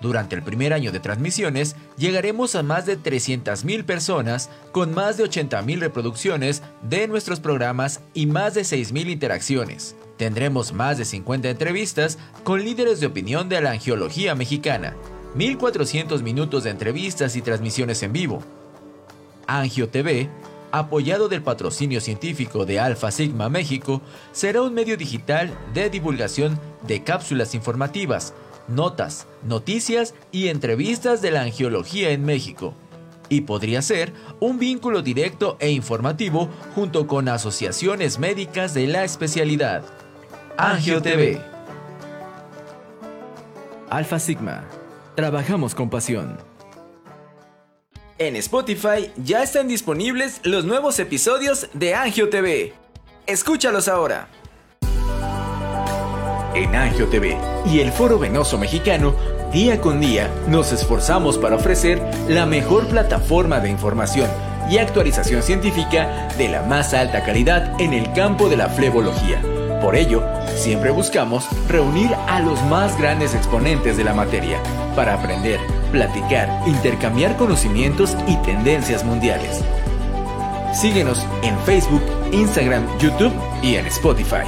[0.00, 5.24] durante el primer año de transmisiones, llegaremos a más de 300.000 personas con más de
[5.24, 9.96] 80.000 reproducciones de nuestros programas y más de 6.000 interacciones.
[10.16, 14.94] Tendremos más de 50 entrevistas con líderes de opinión de la angiología mexicana,
[15.38, 18.42] 1.400 minutos de entrevistas y transmisiones en vivo.
[19.46, 20.28] Angio TV,
[20.72, 27.04] apoyado del patrocinio científico de Alpha Sigma México, será un medio digital de divulgación de
[27.04, 28.34] cápsulas informativas
[28.68, 32.74] notas, noticias y entrevistas de la angiología en México.
[33.30, 39.82] Y podría ser un vínculo directo e informativo junto con asociaciones médicas de la especialidad.
[40.56, 41.40] Angio TV.
[43.90, 44.64] Alfa Sigma.
[45.18, 46.38] Trabajamos con pasión.
[48.18, 52.72] En Spotify ya están disponibles los nuevos episodios de Angio TV.
[53.26, 54.28] Escúchalos ahora
[56.54, 59.12] en Angio TV y el Foro Venoso Mexicano,
[59.52, 64.30] día con día nos esforzamos para ofrecer la mejor plataforma de información
[64.70, 69.42] y actualización científica de la más alta calidad en el campo de la flebología.
[69.80, 70.22] Por ello,
[70.58, 74.60] Siempre buscamos reunir a los más grandes exponentes de la materia
[74.96, 75.60] para aprender,
[75.92, 79.62] platicar, intercambiar conocimientos y tendencias mundiales.
[80.74, 82.02] Síguenos en Facebook,
[82.32, 84.44] Instagram, YouTube y en Spotify.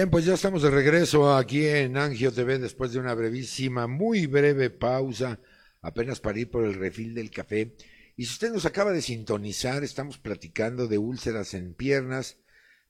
[0.00, 4.24] Bien, pues ya estamos de regreso aquí en Angio TV después de una brevísima, muy
[4.24, 5.40] breve pausa,
[5.82, 7.76] apenas para ir por el refil del café.
[8.16, 12.38] Y si usted nos acaba de sintonizar, estamos platicando de úlceras en piernas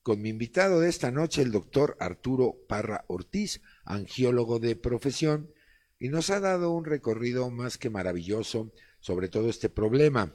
[0.04, 5.50] con mi invitado de esta noche, el doctor Arturo Parra Ortiz, angiólogo de profesión,
[5.98, 10.32] y nos ha dado un recorrido más que maravilloso sobre todo este problema.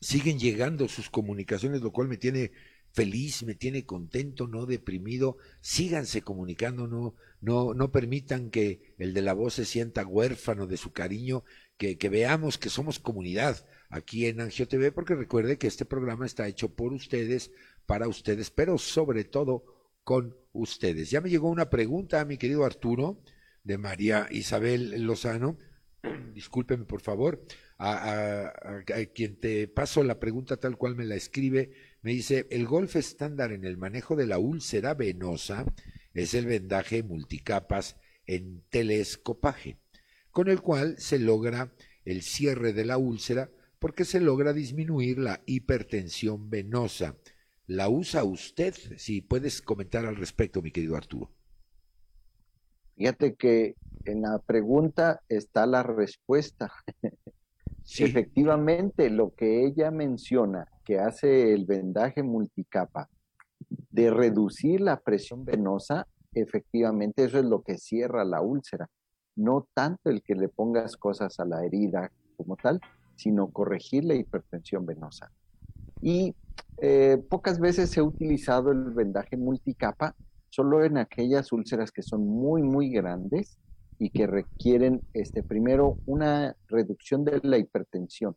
[0.00, 2.50] Siguen llegando sus comunicaciones, lo cual me tiene
[2.92, 5.36] feliz, me tiene contento, no deprimido.
[5.60, 10.76] Síganse comunicando, no, no, no permitan que el de la voz se sienta huérfano de
[10.76, 11.44] su cariño,
[11.76, 16.26] que, que veamos que somos comunidad aquí en Angio TV, porque recuerde que este programa
[16.26, 17.50] está hecho por ustedes,
[17.86, 19.64] para ustedes, pero sobre todo
[20.04, 21.10] con ustedes.
[21.10, 23.22] Ya me llegó una pregunta a mi querido Arturo,
[23.64, 25.56] de María Isabel Lozano.
[26.34, 27.44] Discúlpeme, por favor,
[27.78, 31.72] a, a quien te paso la pregunta tal cual me la escribe
[32.02, 35.64] me dice, el golf estándar en el manejo de la úlcera venosa
[36.14, 37.96] es el vendaje multicapas
[38.26, 39.78] en telescopaje,
[40.32, 41.72] con el cual se logra
[42.04, 47.16] el cierre de la úlcera porque se logra disminuir la hipertensión venosa.
[47.66, 48.74] ¿La usa usted?
[48.96, 51.30] Si puedes comentar al respecto, mi querido Arturo.
[52.96, 56.72] Fíjate que en la pregunta está la respuesta.
[57.98, 63.08] Efectivamente, lo que ella menciona que hace el vendaje multicapa
[63.90, 68.88] de reducir la presión venosa, efectivamente eso es lo que cierra la úlcera.
[69.36, 72.80] No tanto el que le pongas cosas a la herida como tal,
[73.16, 75.30] sino corregir la hipertensión venosa.
[76.00, 76.34] Y
[76.78, 80.14] eh, pocas veces ha utilizado el vendaje multicapa
[80.50, 83.58] solo en aquellas úlceras que son muy, muy grandes
[83.98, 88.36] y que requieren, este, primero, una reducción de la hipertensión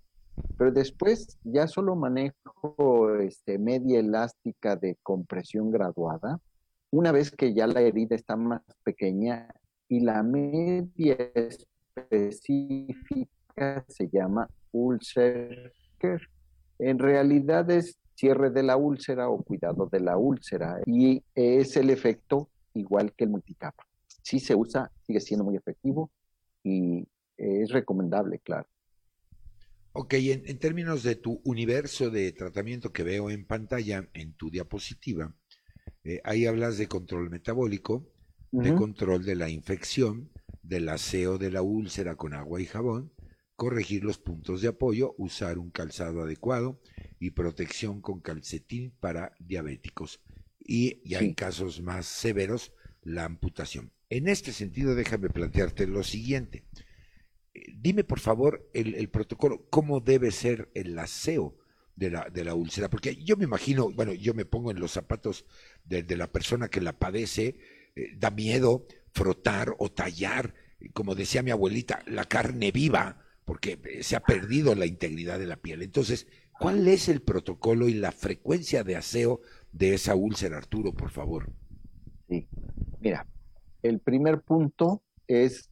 [0.58, 6.40] pero después ya solo manejo este, media elástica de compresión graduada,
[6.92, 9.54] una vez que ya la herida está más pequeña
[9.90, 11.18] y la media
[11.98, 15.74] específica se llama ulcer.
[16.80, 21.90] En realidad es cierre de la úlcera o cuidado de la úlcera y es el
[21.90, 23.84] efecto igual que el multicapa.
[24.24, 26.10] Si se usa, sigue siendo muy efectivo
[26.64, 27.08] y
[27.38, 28.68] es recomendable, claro.
[29.98, 35.34] Ok, en, términos de tu universo de tratamiento que veo en pantalla, en tu diapositiva,
[36.04, 38.12] eh, ahí hablas de control metabólico,
[38.52, 40.30] de control de la infección,
[40.62, 43.14] del aseo de la úlcera con agua y jabón,
[43.56, 46.82] corregir los puntos de apoyo, usar un calzado adecuado
[47.18, 50.20] y protección con calcetín para diabéticos.
[50.60, 53.94] Y ya en casos más severos, la amputación.
[54.10, 56.66] En este sentido, déjame plantearte lo siguiente
[57.86, 61.56] dime por favor el, protocolo, cómo debe ser el aseo
[61.96, 64.90] de la, de la úlcera, porque yo me imagino, bueno, yo me pongo en los
[64.90, 65.46] zapatos
[65.84, 67.60] de, la persona que la padece,
[67.96, 70.56] eh, da miedo frotar o tallar,
[70.94, 75.58] como decía mi abuelita, la carne viva, porque se ha perdido la integridad de la
[75.58, 75.84] piel.
[75.84, 76.26] Entonces,
[76.60, 81.52] ¿cuál es el protocolo y la frecuencia de aseo de esa úlcera, Arturo, por favor?
[82.30, 82.48] Sí,
[83.00, 83.28] mira,
[83.84, 85.70] el primer punto es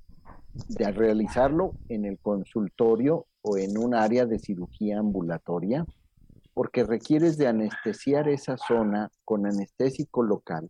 [0.53, 5.85] de realizarlo en el consultorio o en un área de cirugía ambulatoria,
[6.53, 10.69] porque requieres de anestesiar esa zona con anestésico local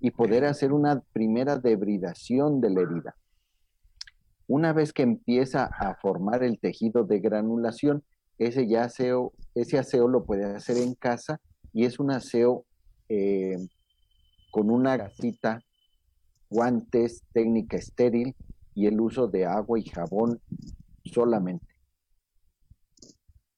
[0.00, 3.16] y poder hacer una primera debridación de la herida.
[4.46, 8.04] Una vez que empieza a formar el tejido de granulación,
[8.36, 11.40] ese, ya aseo, ese aseo lo puede hacer en casa
[11.72, 12.66] y es un aseo
[13.08, 13.56] eh,
[14.50, 15.62] con una gasita,
[16.50, 18.36] guantes, técnica estéril,
[18.74, 20.40] y el uso de agua y jabón
[21.04, 21.66] solamente.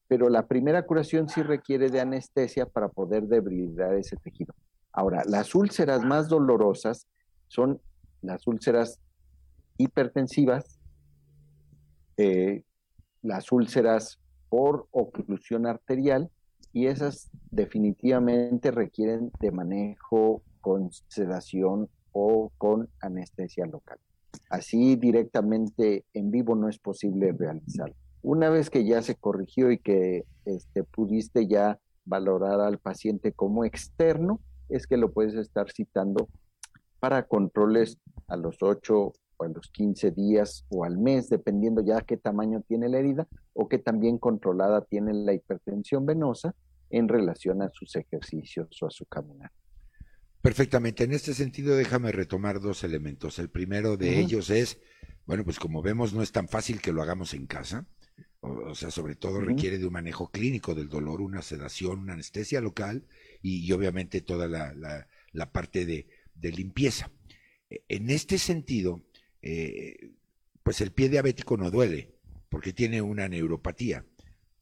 [0.07, 4.53] Pero la primera curación sí requiere de anestesia para poder debridar ese tejido.
[4.91, 7.07] Ahora, las úlceras más dolorosas
[7.47, 7.81] son
[8.21, 8.99] las úlceras
[9.77, 10.77] hipertensivas
[12.17, 12.63] eh,
[13.21, 16.31] las úlceras por oclusión arterial
[16.73, 23.99] y esas definitivamente requieren de manejo con sedación o con anestesia local.
[24.49, 27.95] Así directamente en vivo no es posible realizarlo.
[28.21, 33.65] Una vez que ya se corrigió y que este, pudiste ya valorar al paciente como
[33.65, 34.39] externo,
[34.69, 36.27] es que lo puedes estar citando
[36.99, 42.01] para controles a los 8 o a los 15 días o al mes, dependiendo ya
[42.01, 46.55] qué tamaño tiene la herida o qué también controlada tiene la hipertensión venosa
[46.89, 49.51] en relación a sus ejercicios o a su caminar.
[50.47, 51.03] Perfectamente.
[51.03, 53.37] En este sentido, déjame retomar dos elementos.
[53.37, 54.77] El primero de ellos es,
[55.25, 57.85] bueno, pues como vemos, no es tan fácil que lo hagamos en casa.
[58.39, 62.61] O, sea, sobre todo requiere de un manejo clínico del dolor, una sedación, una anestesia
[62.61, 63.05] local
[63.41, 66.07] y, obviamente toda la, parte de,
[66.41, 67.11] limpieza.
[67.69, 69.03] E, en este sentido,
[69.41, 70.11] eh,
[70.63, 72.15] pues el pie diabético no duele
[72.47, 74.05] porque tiene una neuropatía.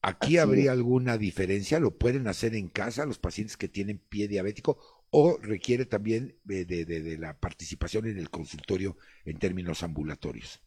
[0.02, 1.80] ¿Aquí habría alguna diferencia?
[1.80, 4.80] ¿Lo pueden hacer en casa los pacientes que tienen pie diabético
[5.10, 10.62] o requiere también de, la participación en el consultorio en términos ambulatorios.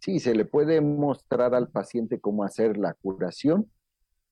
[0.00, 3.70] Sí, se le puede mostrar al paciente cómo hacer la curación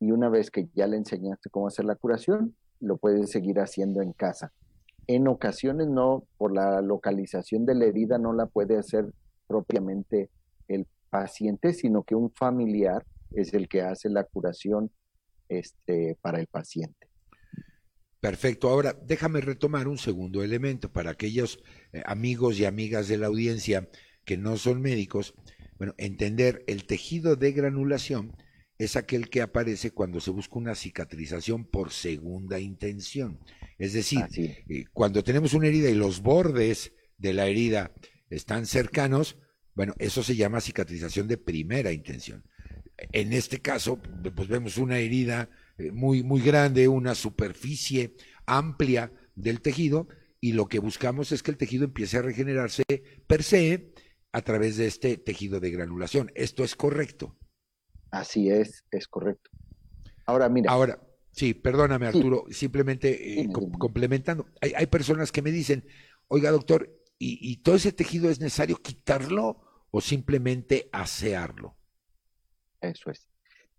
[0.01, 4.03] y una vez que ya le enseñaste cómo hacer la curación, lo puede seguir haciendo
[4.03, 4.53] en casa.
[5.07, 9.13] En ocasiones no, por la localización de la herida no la puede hacer
[9.47, 10.31] propiamente
[10.69, 14.91] el paciente, sino que un familiar es el que hace la curación
[15.49, 17.12] este, para el paciente.
[18.23, 18.69] Perfecto.
[18.69, 21.59] Ahora, déjame retomar un segundo elemento para aquellos
[21.93, 23.89] eh, amigos y amigas de la audiencia
[24.25, 25.35] que no son médicos.
[25.77, 28.37] Bueno, entender el tejido de granulación
[28.79, 33.41] es aquel que aparece cuando se busca una cicatrización por segunda intención.
[33.77, 37.93] Es decir, eh, cuando tenemos una herida y los bordes de la herida
[38.31, 39.37] están cercanos,
[39.75, 42.45] bueno, eso se llama cicatrización de primera intención.
[43.11, 44.01] En este caso,
[44.37, 45.51] pues vemos una herida
[45.91, 48.15] muy, muy grande, una superficie
[48.47, 50.09] amplia del tejido
[50.41, 52.85] y lo que buscamos es que el tejido empiece a regenerarse
[53.27, 53.93] per se
[54.33, 56.31] a través de este tejido de granulación.
[56.35, 57.37] ¿Esto es correcto?
[58.11, 59.51] Así es, es correcto.
[60.27, 60.71] Ahora, mira.
[60.71, 64.47] Ahora, sí, perdóname Arturo, simplemente eh, complementando.
[64.61, 65.87] Hay, hay, personas que me dicen,
[66.29, 71.77] oiga doctor, ¿y, ¿y todo ese tejido es necesario quitarlo o simplemente asearlo?
[72.81, 73.32] Eso es.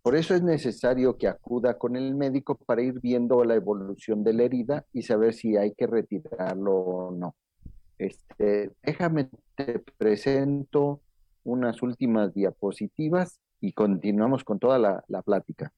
[0.04, 4.34] Por eso es necesario que acuda con el médico para ir viendo la evolución de
[4.34, 7.38] la herida y saber si hay que retirarlo o no.
[7.98, 11.00] Este, déjame, te presento
[11.46, 15.72] unas últimas diapositivas y continuamos con toda la, plática.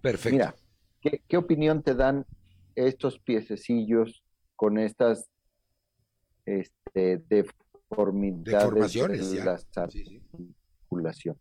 [0.00, 0.54] Perfecto.
[1.02, 2.24] Mira, ¿qué, opinión te dan
[2.74, 4.24] estos piececillos
[4.56, 5.28] con estas
[6.46, 8.94] este, deformidades
[9.32, 11.36] de la articulación?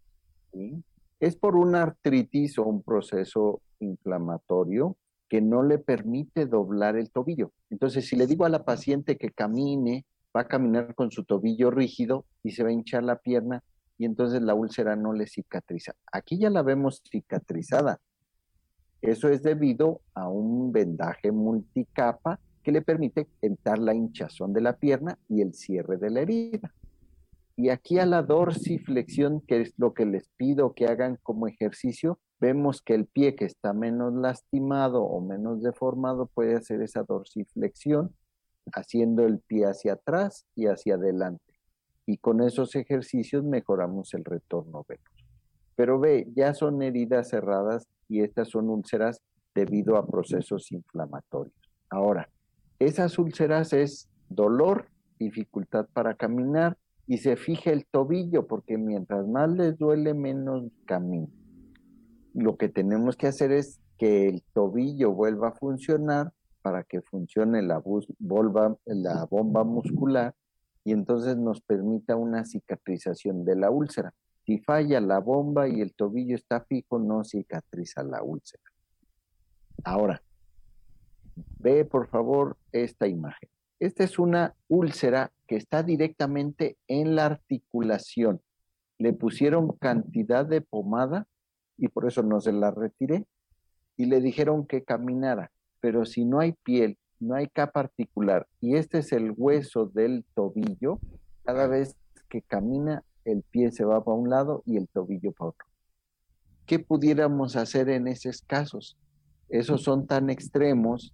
[0.51, 0.84] ¿Sí?
[1.20, 4.97] Es por una artritis o un proceso inflamatorio
[5.28, 7.51] que no le permite doblar el tobillo.
[7.70, 10.05] Entonces, si le digo a la paciente que camine,
[10.36, 13.63] va a caminar con su tobillo rígido y se va a hinchar la pierna
[13.97, 15.93] y entonces la úlcera no le cicatriza.
[16.11, 17.99] Aquí ya la vemos cicatrizada.
[19.01, 24.78] Eso es debido a un vendaje multicapa que le permite evitar la hinchazón de la
[24.78, 26.74] pierna y el cierre de la herida.
[27.60, 32.18] Y aquí a la dorsiflexión, que es lo que les pido que hagan como ejercicio,
[32.39, 38.16] vemos que el pie que está menos lastimado o menos deformado puede hacer esa dorsiflexión,
[38.72, 41.60] haciendo el pie hacia atrás y hacia adelante.
[42.05, 45.28] Y con esos ejercicios mejoramos el retorno venoso.
[45.76, 49.22] Pero ve, ya son heridas cerradas y estas son úlceras
[49.53, 51.60] debido a procesos inflamatorios.
[51.89, 52.30] Ahora,
[52.80, 54.88] esas úlceras es dolor,
[55.20, 56.78] dificultad para caminar,
[57.10, 61.28] y se fije el tobillo, porque mientras más les duele, menos camino.
[62.36, 66.32] Lo que tenemos que hacer es que el tobillo vuelva a funcionar
[66.62, 67.82] para que funcione la,
[68.86, 70.36] la bomba muscular
[70.84, 74.14] y entonces nos permita una cicatrización de la úlcera.
[74.45, 78.62] Si falla la bomba y el tobillo está fijo, no cicatriza la úlcera.
[79.84, 80.22] Ahora,
[81.57, 83.49] ve por favor esta imagen.
[83.80, 88.39] Esta es una úlcera que está directamente en la articulación.
[89.00, 91.26] Le pusieron cantidad de pomada
[91.76, 93.26] y por eso no se la retiré.
[93.97, 95.52] Y le dijeron que caminara.
[95.80, 100.24] Pero si no hay piel, no hay capa articular y este es el hueso del
[100.36, 101.00] tobillo,
[101.43, 101.97] cada vez
[102.30, 105.66] que camina el pie se va para un lado y el tobillo para otro.
[106.68, 109.00] ¿Qué pudiéramos hacer en esos casos?
[109.50, 111.12] Esos son tan extremos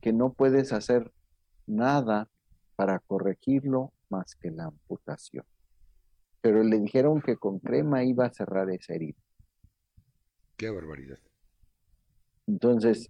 [0.00, 1.12] que no puedes hacer
[1.66, 2.28] nada
[2.82, 5.44] para corregirlo más que la amputación.
[6.40, 9.20] pero le dijeron que con crema iba a cerrar esa herida.
[10.56, 11.20] Qué barbaridad.
[12.48, 13.08] Entonces,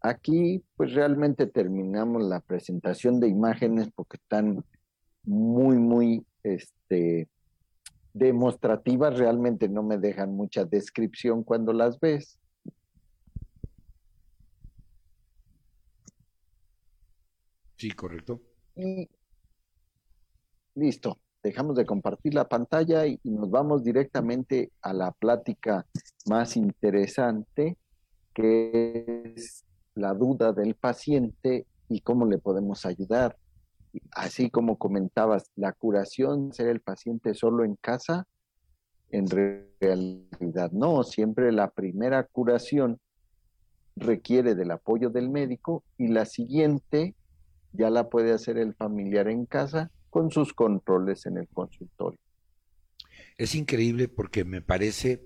[0.00, 4.64] aquí pues realmente terminamos la presentación de imágenes porque están
[5.24, 7.28] muy, muy este,
[8.12, 12.38] demostrativas, realmente no me dejan mucha descripción cuando las ves.
[17.84, 18.40] Sí, correcto.
[18.76, 19.10] Y
[20.74, 25.84] listo, dejamos de compartir la pantalla y, nos vamos directamente a la plática
[26.24, 27.76] más interesante,
[28.32, 29.66] que es
[29.96, 33.36] la duda del paciente y cómo le podemos ayudar.
[34.12, 38.26] Así como comentabas, la curación ser el paciente solo en casa,
[39.10, 42.98] en realidad no, siempre la primera curación
[43.94, 47.14] requiere del apoyo del médico y la siguiente
[47.74, 52.20] ya la puede hacer el familiar en casa con sus controles en el consultorio.
[53.36, 55.22] Es increíble porque me parece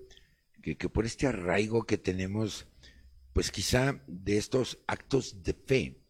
[0.61, 2.67] que, por este arraigo que tenemos,
[3.33, 6.01] pues quizá de estos actos de fe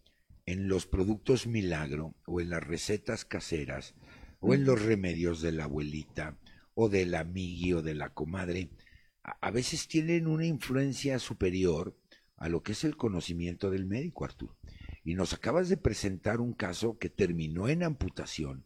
[0.45, 3.95] en los productos milagro o en las recetas caseras
[4.39, 6.37] o en los remedios de la abuelita
[6.73, 8.69] o del amigui o de la comadre,
[9.21, 11.97] a veces tienen una influencia superior
[12.37, 14.55] a lo que es el conocimiento del médico, Arturo.
[15.03, 18.65] Y nos acabas de presentar un caso que terminó en amputación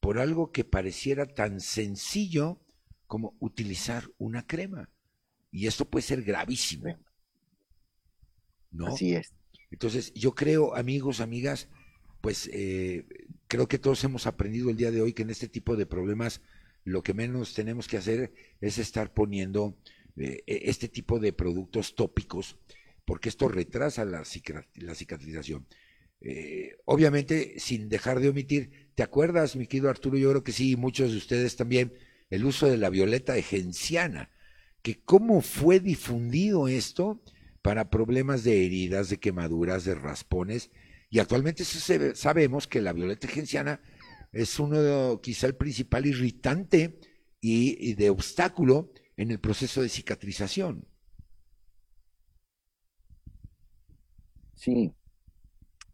[0.00, 2.60] por algo que pareciera tan sencillo
[3.06, 4.90] como utilizar una crema.
[5.50, 6.98] Y esto puede ser gravísimo.
[8.70, 8.88] ¿No?
[8.88, 9.32] Así es.
[9.70, 11.68] Entonces, yo creo, amigos, amigas,
[12.20, 13.06] pues eh,
[13.48, 16.40] creo que todos hemos aprendido el día de hoy que en este tipo de problemas
[16.84, 19.76] lo que menos tenemos que hacer es estar poniendo
[20.16, 22.58] eh, e, este tipo de productos tópicos,
[23.04, 25.66] porque esto retrasa la, cicatrización.
[26.20, 30.16] Eh, obviamente, sin dejar de omitir, ¿te acuerdas, mi querido Arturo?
[30.16, 31.92] Yo creo que sí, muchos de ustedes también,
[32.30, 34.30] el uso de la violeta genciana,
[34.82, 37.22] que cómo fue difundido esto
[37.62, 40.70] para problemas de heridas, de quemaduras, de raspones,
[41.10, 43.80] y actualmente sabemos que la violeta genciana
[44.32, 46.98] es uno quizá el principal irritante
[47.40, 50.88] y de obstáculo en el proceso de cicatrización.
[54.54, 54.92] Sí,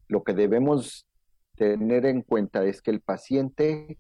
[0.09, 1.07] lo que debemos
[1.57, 3.99] tener en cuenta es que el paciente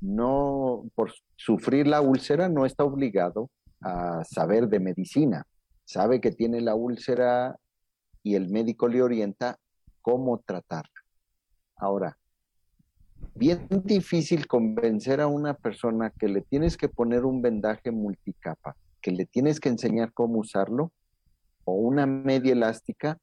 [0.00, 3.50] no, por sufrir la úlcera, no está obligado
[3.80, 5.46] a saber de medicina.
[5.84, 7.56] Sabe que tiene la úlcera
[8.22, 9.58] y el médico le orienta
[10.02, 11.00] cómo tratarla.
[11.76, 12.16] Ahora,
[13.34, 19.10] bien difícil convencer a una persona que le tienes que poner un vendaje multicapa, que
[19.12, 20.92] le tienes que enseñar cómo usarlo,
[21.64, 23.18] o una media elástica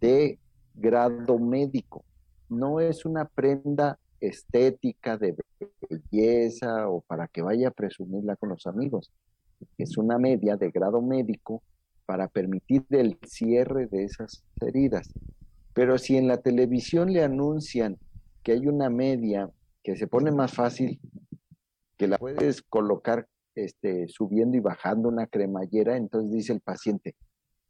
[0.00, 0.38] de
[0.74, 2.04] grado médico.
[2.48, 5.36] No es una prenda estética de
[5.88, 9.12] belleza o para que vaya a presumirla con los amigos.
[9.78, 11.62] Es una media de grado médico
[12.06, 15.12] para permitir el cierre de esas heridas.
[15.74, 17.98] Pero si en la televisión le anuncian
[18.42, 19.48] que hay una media
[19.82, 21.00] que se pone más fácil,
[21.96, 27.14] que la puedes colocar este, subiendo y bajando una cremallera, entonces dice el paciente,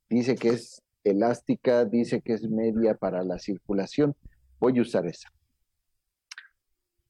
[0.09, 4.15] dice que es elástica, dice que es media para la circulación,
[4.59, 5.33] voy a usar esa.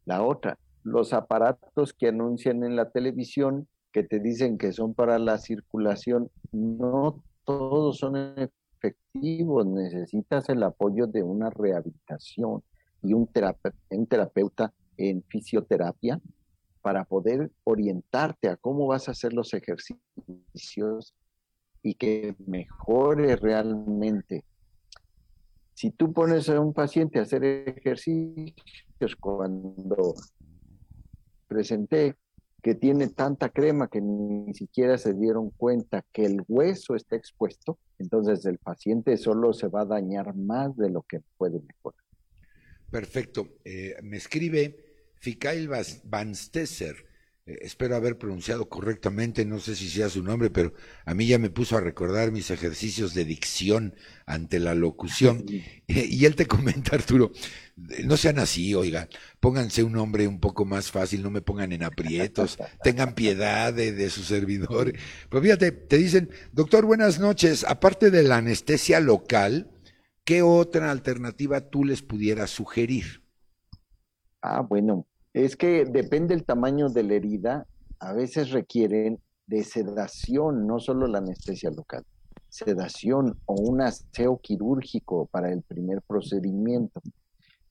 [0.04, 5.18] La otra, los aparatos que anuncian en la televisión, que te dicen que son para
[5.18, 12.62] la circulación, no todos son efectivos, necesitas el apoyo de una rehabilitación
[13.02, 13.28] y un,
[13.90, 16.20] un terapeuta en fisioterapia
[16.82, 21.14] para poder orientarte a cómo vas a hacer los ejercicios
[21.82, 24.44] y que mejore realmente.
[25.74, 30.14] Si tú pones a un paciente a hacer ejercicios cuando
[31.48, 32.16] presenté
[32.62, 37.78] que tiene tanta crema que ni siquiera se dieron cuenta que el hueso está expuesto,
[37.98, 42.04] entonces el paciente solo se va a dañar más de lo que puede mejorar.
[42.90, 43.48] Perfecto.
[43.64, 44.76] Eh, me escribe
[45.14, 45.70] Fikail
[46.04, 47.09] Van Stesser eh,
[47.60, 50.72] espero haber pronunciado correctamente, no sé si sea su nombre, pero
[51.04, 53.94] a mí ya me puso a recordar mis ejercicios de dicción
[54.26, 55.44] ante la locución.
[55.86, 57.32] y él te comenta, Arturo,
[58.04, 59.08] no sean así, oiga,
[59.40, 63.92] pónganse un nombre un poco más fácil, no me pongan en aprietos, tengan piedad de,
[63.92, 64.92] de su servidor.
[65.28, 69.70] Pues fíjate, te dicen, doctor, buenas noches, aparte de la anestesia local,
[70.24, 73.24] ¿qué otra alternativa tú les pudieras sugerir?
[74.42, 77.66] Ah, bueno, es que depende del tamaño de la herida,
[77.98, 82.04] a veces requieren de sedación, no solo la anestesia local,
[82.48, 87.00] sedación o un aseo quirúrgico para el primer procedimiento.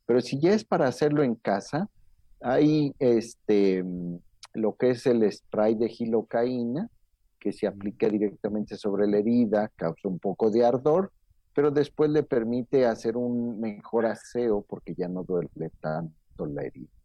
[0.06, 1.90] Pero si ya es para hacerlo en casa,
[2.42, 3.84] Hay este,
[4.54, 6.90] lo que es el spray de gilocaína,
[7.38, 11.12] que se aplica directamente sobre la herida, causa un poco de ardor,
[11.54, 16.99] pero después le permite hacer un mejor aseo porque ya no duele tanto la herida.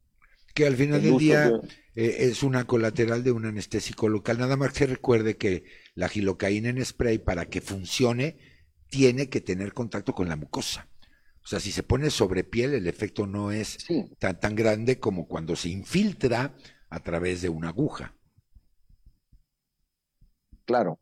[0.54, 1.52] Que al final del día
[1.94, 4.38] eh, es una colateral de un anestésico local.
[4.38, 8.38] Nada más que recuerde que la gilocaína en spray, para que funcione,
[8.88, 10.88] tiene que tener contacto con la mucosa.
[11.42, 13.78] O sea, si se pone sobre piel, el efecto no es
[14.18, 16.54] tan, tan grande como cuando se infiltra
[16.88, 18.14] a través de una aguja.
[20.64, 20.98] Claro.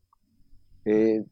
[0.85, 1.23] Eh,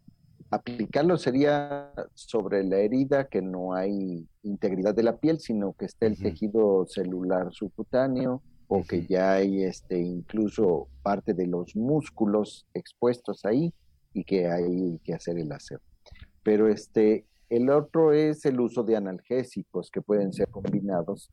[0.51, 6.07] aplicarlo sería sobre la herida, que no hay integridad de la piel, sino que esté
[6.07, 13.45] el tejido celular subcutáneo o que ya hay este, incluso parte de los músculos expuestos
[13.45, 13.73] ahí
[14.13, 15.81] y que hay que hacer el aseo.
[16.43, 21.31] Pero este, el otro es el uso de analgésicos que pueden ser combinados,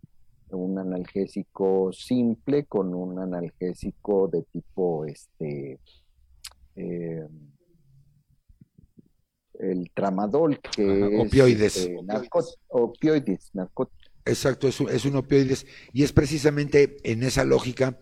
[0.49, 5.80] un analgésico simple con un analgésico de tipo este
[6.76, 7.28] eh,
[9.60, 11.78] el tramadol, que es opioides.
[11.78, 11.97] Este,
[12.70, 13.51] opioides,
[14.26, 17.97] Exacto, es un, es un opioides y es precisamente en esa lógica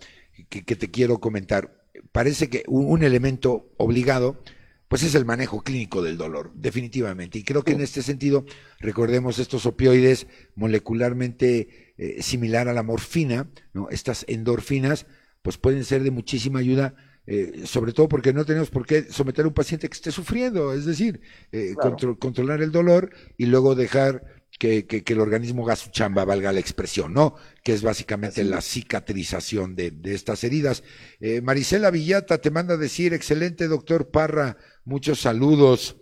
[0.49, 1.83] que, te quiero comentar.
[2.11, 4.41] Parece que un, elemento obligado
[4.87, 7.39] pues es el manejo clínico del dolor, definitivamente.
[7.39, 8.45] Y creo que en este sentido,
[8.79, 13.89] recordemos estos opioides molecularmente eh, similar a la morfina, ¿no?
[13.89, 15.07] Estas endorfinas,
[15.41, 16.95] pues pueden ser de muchísima ayuda
[17.27, 20.73] eh, sobre todo porque no tenemos por qué someter a un paciente que esté sufriendo,
[20.73, 21.21] es decir,
[21.51, 21.73] eh,
[22.19, 24.23] controlar el dolor y luego dejar
[24.57, 27.35] que, el organismo haga su chamba, valga la expresión, ¿no?
[27.63, 30.83] Que es básicamente la cicatrización de, estas heridas.
[31.19, 35.97] Eh, Marisela Villata te manda a decir, excelente doctor Parra, muchos saludos.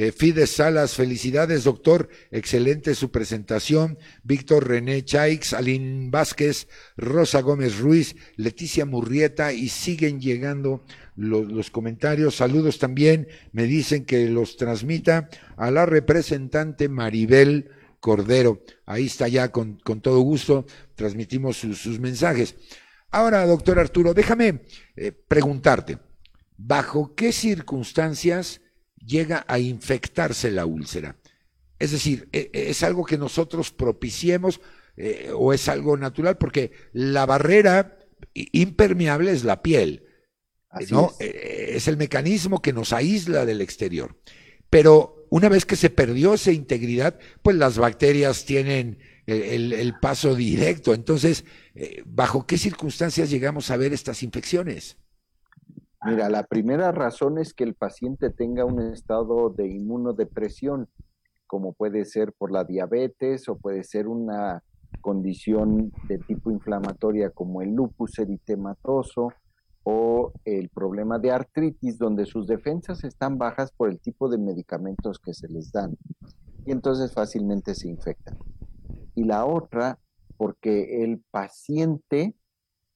[0.00, 2.08] Eh, Fides Salas, felicidades, doctor.
[2.30, 3.98] Excelente su presentación.
[4.22, 10.84] Víctor René Chaix, Aline Vázquez, Rosa Gómez Ruiz, Leticia Murrieta y siguen llegando
[11.16, 12.36] los, comentarios.
[12.36, 13.26] Saludos también.
[13.50, 18.62] Me dicen que los transmita a la representante Maribel Cordero.
[18.86, 20.64] Ahí está ya con, todo gusto.
[20.94, 22.54] Transmitimos sus, mensajes.
[23.10, 24.60] Ahora, doctor Arturo, déjame
[24.94, 25.98] eh, preguntarte,
[26.56, 28.60] ¿bajo qué circunstancias
[29.08, 31.16] llega a infectarse la úlcera.
[31.78, 34.60] Es decir, e, e, es algo que nosotros propiciemos
[34.96, 37.98] eh, o es algo natural porque la barrera
[38.34, 40.04] impermeable es la piel.
[40.90, 41.12] ¿no?
[41.18, 41.26] Es.
[41.26, 44.20] E, es el mecanismo que nos aísla del exterior.
[44.70, 50.94] Pero una vez que se perdió esa integridad, pues las bacterias tienen el, paso directo.
[50.94, 51.44] Entonces,
[51.74, 54.96] eh, ¿bajo qué circunstancias llegamos a ver estas infecciones?
[56.04, 60.88] Mira, la primera razón es que el paciente tenga un estado de inmunodepresión,
[61.46, 64.62] como puede ser por la diabetes o puede ser una
[65.00, 69.32] condición de tipo inflamatoria como el lupus eritematoso
[69.82, 75.18] o el problema de artritis, donde sus defensas están bajas por el tipo de medicamentos
[75.18, 75.96] que se les dan
[76.68, 78.36] y entonces fácilmente se infectan.
[79.14, 79.98] Y la otra,
[80.36, 82.34] porque el paciente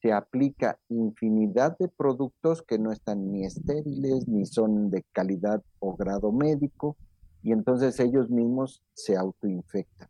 [0.03, 5.95] se aplica infinidad de productos que no están ni estériles, ni son de calidad o
[5.95, 6.97] grado médico,
[7.45, 10.09] y entonces ellos mismos se autoinfectan.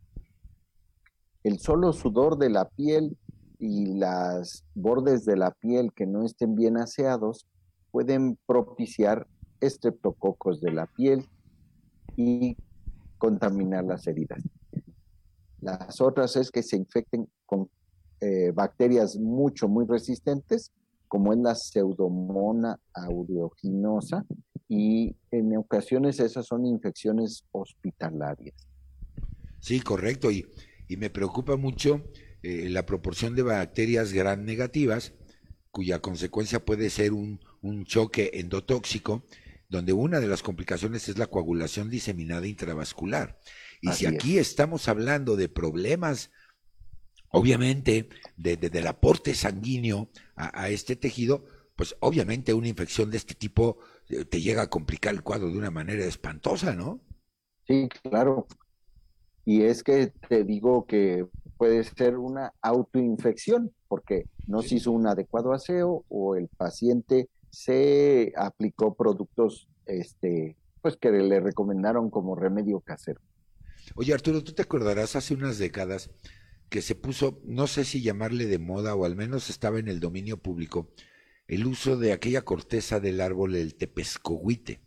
[1.43, 3.15] El solo sudor de la piel
[3.59, 7.45] y las bordes de la piel que no estén bien aseados
[7.91, 9.27] pueden propiciar
[9.61, 11.29] estreptococos de la piel
[12.17, 12.57] y
[13.19, 14.41] contaminar las heridas.
[15.61, 17.69] Las otras es que se infecten con
[18.23, 20.71] eh, bacterias mucho, muy resistentes,
[21.09, 24.25] como es la pseudomona aeruginosa,
[24.69, 28.55] y en ocasiones esas son infecciones hospitalarias.
[29.59, 30.45] Sí, correcto, y,
[30.87, 32.03] me preocupa mucho
[32.43, 35.11] eh, la proporción de bacterias gran negativas,
[35.71, 39.25] cuya consecuencia puede ser un, un choque endotóxico,
[39.67, 43.37] donde una de las complicaciones es la coagulación diseminada intravascular.
[43.81, 46.31] Y si aquí estamos hablando de problemas
[47.33, 53.79] obviamente, del aporte sanguíneo a, este tejido, pues obviamente una infección de este tipo
[54.09, 57.01] eh, te llega a complicar el cuadro de una manera espantosa, ¿no?
[57.65, 58.45] Sí, claro.
[59.45, 61.25] Y es que te digo que
[61.57, 68.31] puede ser una autoinfección, porque no se hizo un adecuado aseo o el paciente se
[68.35, 73.21] aplicó productos este, pues que le recomendaron como remedio casero.
[73.95, 76.11] Oye, Arturo, tú te acordarás hace unas décadas
[76.73, 79.99] que se puso, no sé si llamarle de moda o al menos estaba en el
[79.99, 80.91] dominio público,
[81.47, 84.81] el uso de aquella corteza del árbol, el tepescohuite.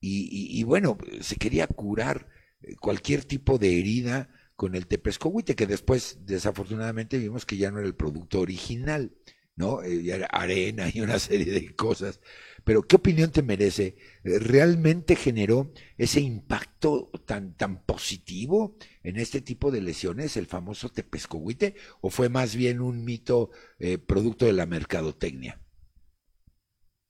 [0.00, 2.28] Y, y, bueno, se quería curar
[2.62, 7.80] eh, cualquier tipo de herida con el tepescohuite, que después desafortunadamente vimos que ya no
[7.80, 9.12] era el producto original,
[9.56, 9.82] ¿no?
[9.82, 12.20] Eh, era arena y una serie de cosas.
[12.64, 13.96] Pero ¿qué opinión te merece?
[14.22, 21.74] ¿Realmente generó ese impacto tan, tan positivo en este tipo de lesiones, el famoso tepescohuite,
[22.00, 25.60] o fue más bien un mito eh, producto de la mercadotecnia?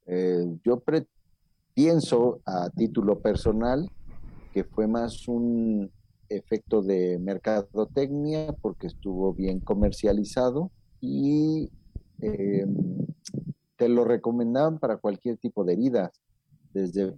[0.06, 0.82] Eh, yo
[1.74, 3.90] pienso a título personal
[4.52, 5.90] que fue más un
[6.28, 10.70] efecto de mercadotecnia porque estuvo bien comercializado
[11.00, 11.70] y
[12.20, 12.66] eh,
[13.80, 16.10] te lo recomendaban para cualquier tipo de heridas,
[16.74, 17.14] desde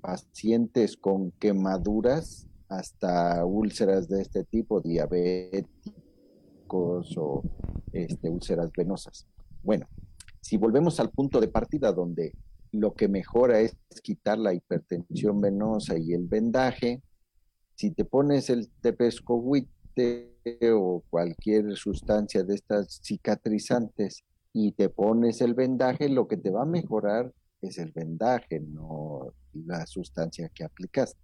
[0.00, 5.66] pacientes con quemaduras hasta úlceras de este tipo, diabéticos
[7.18, 7.42] o
[7.92, 9.26] este, úlceras venosas.
[9.64, 9.88] Bueno,
[10.40, 12.32] si volvemos al punto de partida donde
[12.70, 17.02] lo que mejora es quitar la hipertensión venosa y el vendaje.
[17.74, 19.72] Si te pones el tepescohuite
[20.72, 24.24] o cualquier sustancia de estas cicatrizantes
[24.54, 29.34] y te pones el vendaje, lo que te va a mejorar es el vendaje, no
[29.52, 31.16] la sustancia que aplicas.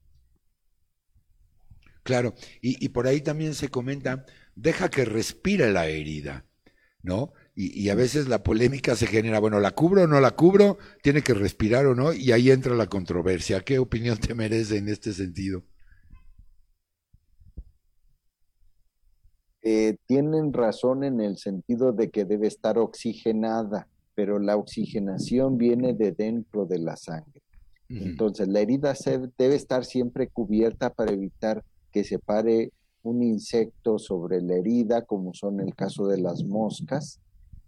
[2.03, 4.27] Claro, y, y por ahí también se comenta,
[4.57, 6.45] deja que respire la herida,
[7.03, 7.33] ¿no?
[7.55, 10.79] Y, a veces la polémica se genera, bueno, ¿la cubro o no la cubro?
[11.03, 12.15] ¿Tiene que respirar o no?
[12.15, 13.61] Y ahí entra la controversia.
[13.61, 15.63] ¿Qué opinión te merece en este sentido?
[19.63, 25.95] Eh, tienen razón en el sentido de que debe estar oxigenada, pero la oxigenación viene
[25.95, 27.43] de dentro de la sangre.
[27.89, 28.95] Entonces, la herida
[29.37, 32.71] debe estar siempre cubierta para evitar que se pare
[33.03, 37.19] un insecto sobre la herida, como son el caso de las moscas,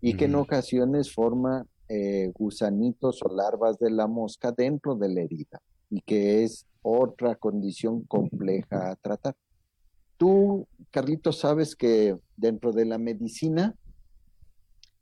[0.01, 5.23] y que en ocasiones forma eh, gusanitos o larvas de la mosca dentro de la
[5.23, 9.37] herida y que es otra condición compleja a tratar.
[10.17, 13.75] Tú, Carlitos, sabes que dentro de la medicina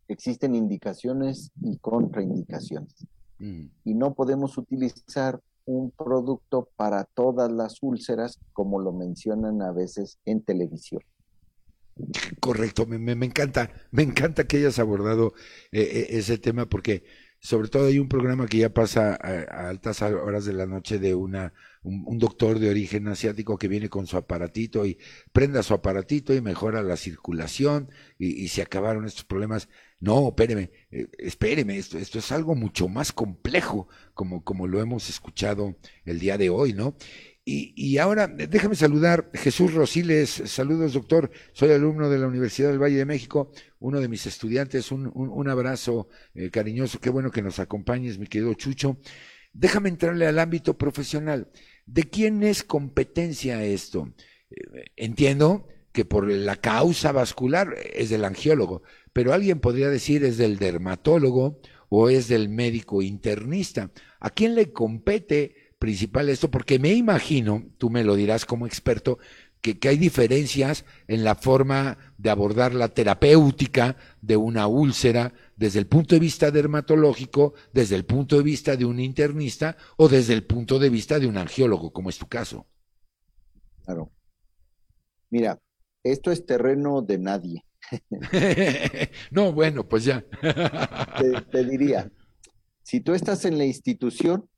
[0.08, 3.06] existen indicaciones y contraindicaciones
[3.38, 10.18] y no podemos utilizar un producto para todas las úlceras como lo mencionan a veces
[10.24, 11.00] en televisión.
[12.40, 15.32] Correcto, me, me, encanta, me encanta que hayas abordado
[15.70, 17.04] eh, eh, ese tema porque
[17.40, 21.14] sobre todo hay un programa que ya pasa a, altas horas de la noche de
[21.14, 21.52] una
[21.82, 24.98] un, doctor de origen asiático que viene con su aparatito y
[25.32, 29.68] prenda su aparatito y mejora la circulación y, se acabaron estos problemas.
[29.98, 35.08] No, espéreme, eh, espéreme, esto, esto es algo mucho más complejo como, como lo hemos
[35.08, 36.96] escuchado el día de hoy, ¿no?
[37.52, 40.30] Y, ahora déjame saludar Jesús Rosiles.
[40.30, 41.32] Saludos, doctor.
[41.52, 43.50] Soy alumno de la Universidad del Valle de México,
[43.80, 44.92] uno de mis estudiantes.
[44.92, 47.00] Un, un, abrazo eh, cariñoso.
[47.00, 48.98] Qué bueno que nos acompañes, mi querido Chucho.
[49.52, 51.50] Déjame entrarle al ámbito profesional.
[51.92, 54.12] ¿De quién es competencia esto?
[54.50, 58.82] Eh, entiendo que por la causa vascular es del angiólogo,
[59.12, 63.90] pero alguien podría decir es del dermatólogo o es del médico internista.
[64.20, 69.18] ¿A quién le compete principal esto, porque me imagino, tú me lo dirás como experto,
[69.60, 75.86] que, hay diferencias en la forma de abordar la terapéutica de una úlcera desde el
[75.86, 80.44] punto de vista dermatológico, desde el punto de vista de un internista o desde el
[80.44, 82.66] punto de vista de un angiólogo, como es tu caso.
[83.84, 84.10] Claro.
[85.28, 85.60] Mira,
[86.02, 87.64] esto es terreno de nadie.
[89.30, 90.24] no, bueno, pues ya.
[91.50, 92.10] te diría,
[92.82, 94.48] si tú estás en la institución,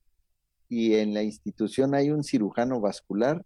[0.72, 3.44] y en la institución hay un cirujano vascular,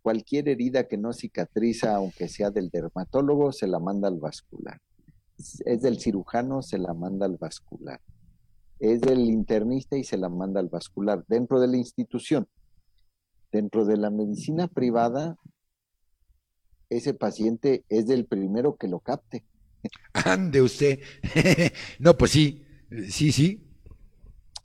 [0.00, 4.80] cualquier herida que no cicatriza, aunque sea del dermatólogo, se la manda al vascular.
[5.64, 8.00] Es del cirujano, se la manda al vascular.
[8.78, 12.48] Es del internista y se la manda al vascular dentro de la institución.
[13.52, 15.36] Dentro de la medicina privada,
[16.88, 19.44] ese paciente es del primero que lo capte.
[20.12, 21.00] Ande usted.
[21.98, 22.64] no, pues sí,
[23.08, 23.66] sí, sí.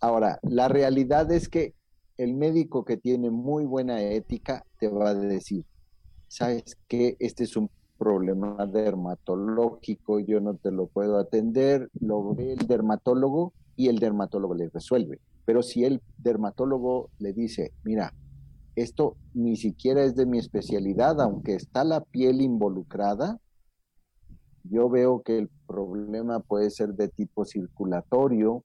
[0.02, 1.74] Ahora, la realidad es que
[2.18, 5.66] el médico que tiene muy buena ética te va a decir,
[6.28, 12.54] sabes que este es un problema dermatológico, yo no te lo puedo atender, lo ve
[12.54, 15.20] el dermatólogo y el dermatólogo le resuelve.
[15.46, 18.14] Pero si el dermatólogo le dice, mira,
[18.76, 23.40] esto ni siquiera es de mi especialidad, aunque está la piel involucrada,
[24.64, 28.64] yo veo que el problema puede ser de tipo circulatorio,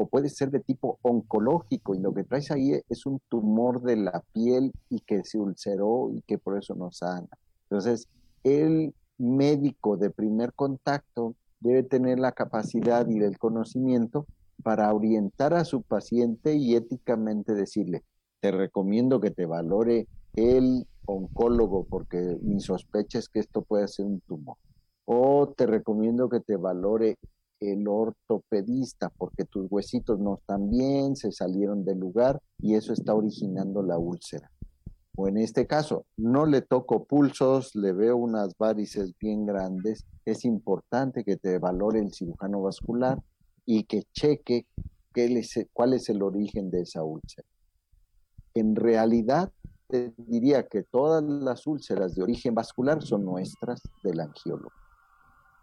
[0.00, 3.96] o puede ser de tipo oncológico y lo que traes ahí es un tumor de
[3.96, 7.28] la piel y que se ulceró y que por eso no sana.
[7.64, 8.08] Entonces,
[8.42, 14.26] el médico de primer contacto debe tener la capacidad y el conocimiento
[14.62, 18.02] para orientar a su paciente y éticamente decirle,
[18.40, 24.06] te recomiendo que te valore el oncólogo porque mi sospecha es que esto puede ser
[24.06, 24.56] un tumor.
[25.04, 27.18] O te recomiendo que te valore
[27.60, 33.14] el ortopedista porque tus huesitos no están bien, se salieron del lugar y eso está
[33.14, 34.50] originando la úlcera.
[35.16, 40.44] O en este caso, no le toco pulsos, le veo unas varices bien grandes, es
[40.44, 43.22] importante que te valore el cirujano vascular
[43.66, 44.66] y que cheque
[45.72, 47.46] cuál es el origen de esa úlcera.
[48.54, 49.52] En realidad,
[49.88, 54.70] te diría que todas las úlceras de origen vascular son nuestras del angiólogo.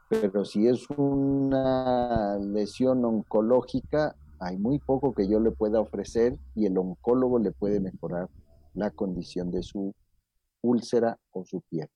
[0.10, 6.66] Pero si es una lesión oncológica, hay muy poco que yo le pueda ofrecer y
[6.66, 8.30] el oncólogo le puede mejorar
[8.74, 9.94] la condición de su
[10.62, 11.88] úlcera o su piel.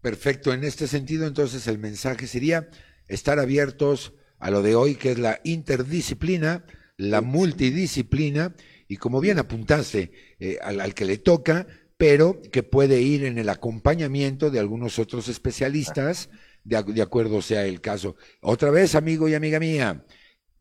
[0.00, 2.68] Perfecto, en este sentido entonces el mensaje sería
[3.08, 6.64] estar abiertos a lo de hoy, que es la interdisciplina,
[6.96, 8.54] la multidisciplina,
[8.86, 11.66] y como bien apuntaste, eh, al, que le toca,
[11.96, 16.30] pero que puede ir en el acompañamiento de algunos otros especialistas,
[16.68, 18.16] de, acuerdo sea el caso.
[18.40, 20.04] Otra vez, amigo y amiga mía,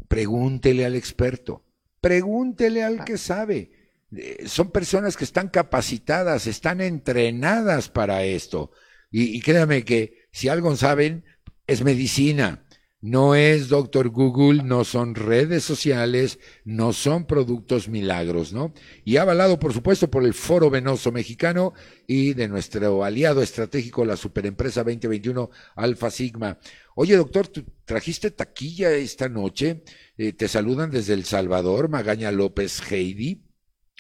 [0.08, 1.66] pregúntele al experto,
[2.02, 3.72] pregúntele al que sabe.
[4.16, 8.72] Eh, son personas que están capacitadas, están entrenadas para esto.
[9.12, 11.26] Y, y créame que si algo saben,
[11.66, 12.67] es medicina.
[13.08, 18.74] No es Doctor Google, no son redes sociales, no son productos milagros, ¿no?
[19.06, 21.74] Y avalado, por supuesto, por el Foro Venoso Mexicano
[22.06, 26.60] y de nuestro aliado estratégico, la Superempresa 2021 Alfa Sigma.
[26.96, 29.84] Oye, doctor, ¿tú trajiste taquilla esta noche?
[30.18, 33.42] Eh, te saludan desde El Salvador, Magaña López Heidi.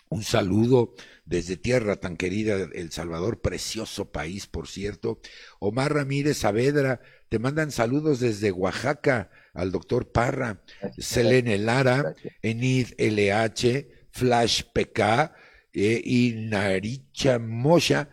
[0.09, 0.95] Un saludo
[1.25, 5.19] desde tierra tan querida, El Salvador, precioso país, por cierto.
[5.59, 10.61] Omar Ramírez Saavedra, te mandan saludos desde Oaxaca al doctor Parra,
[10.97, 15.33] Selene Lara, Enid LH, Flash PK
[15.73, 18.09] eh, y Naricha Mosha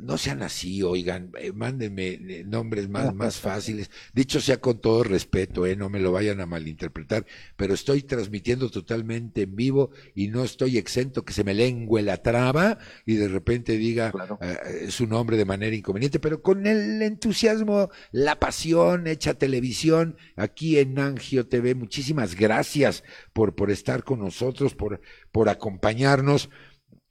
[0.00, 3.90] no sean así, oigan, eh, mándenme eh, nombres más, más fáciles.
[4.12, 7.26] Dicho sea con todo respeto, eh, no me lo vayan a malinterpretar,
[7.56, 12.18] pero estoy transmitiendo totalmente en vivo y no estoy exento que se me lengue la
[12.18, 17.90] traba y de repente diga eh, su nombre de manera inconveniente, pero con el entusiasmo,
[18.12, 21.74] la pasión hecha televisión aquí en Angio TV.
[21.74, 25.00] Muchísimas gracias por, por estar con nosotros, por,
[25.32, 26.50] por acompañarnos.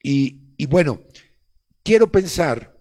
[0.03, 1.01] Y, y bueno,
[1.83, 2.74] quiero pensar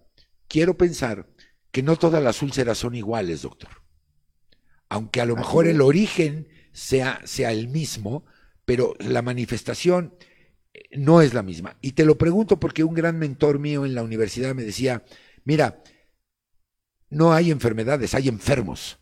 [0.54, 1.26] quiero pensar
[1.72, 3.82] que no todas las úlceras son iguales, doctor.
[4.88, 8.24] Aunque a lo mejor el origen sea, sea el mismo,
[8.64, 10.14] pero la manifestación
[10.72, 11.76] eh, no es la misma.
[11.80, 15.04] Y te lo pregunto porque un gran mentor mío en la universidad me decía,
[15.42, 15.82] mira,
[17.10, 19.00] no hay enfermedades, hay enfermos.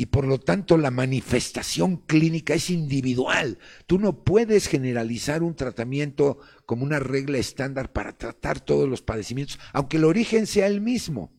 [0.00, 3.58] Y por lo tanto la manifestación clínica es individual.
[3.84, 9.58] Tú no puedes generalizar un tratamiento como una regla estándar para tratar todos los padecimientos,
[9.74, 11.30] aunque el origen sea el mismo.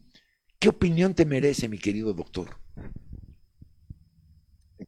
[0.60, 2.50] ¿Qué opinión te merece, mi querido doctor?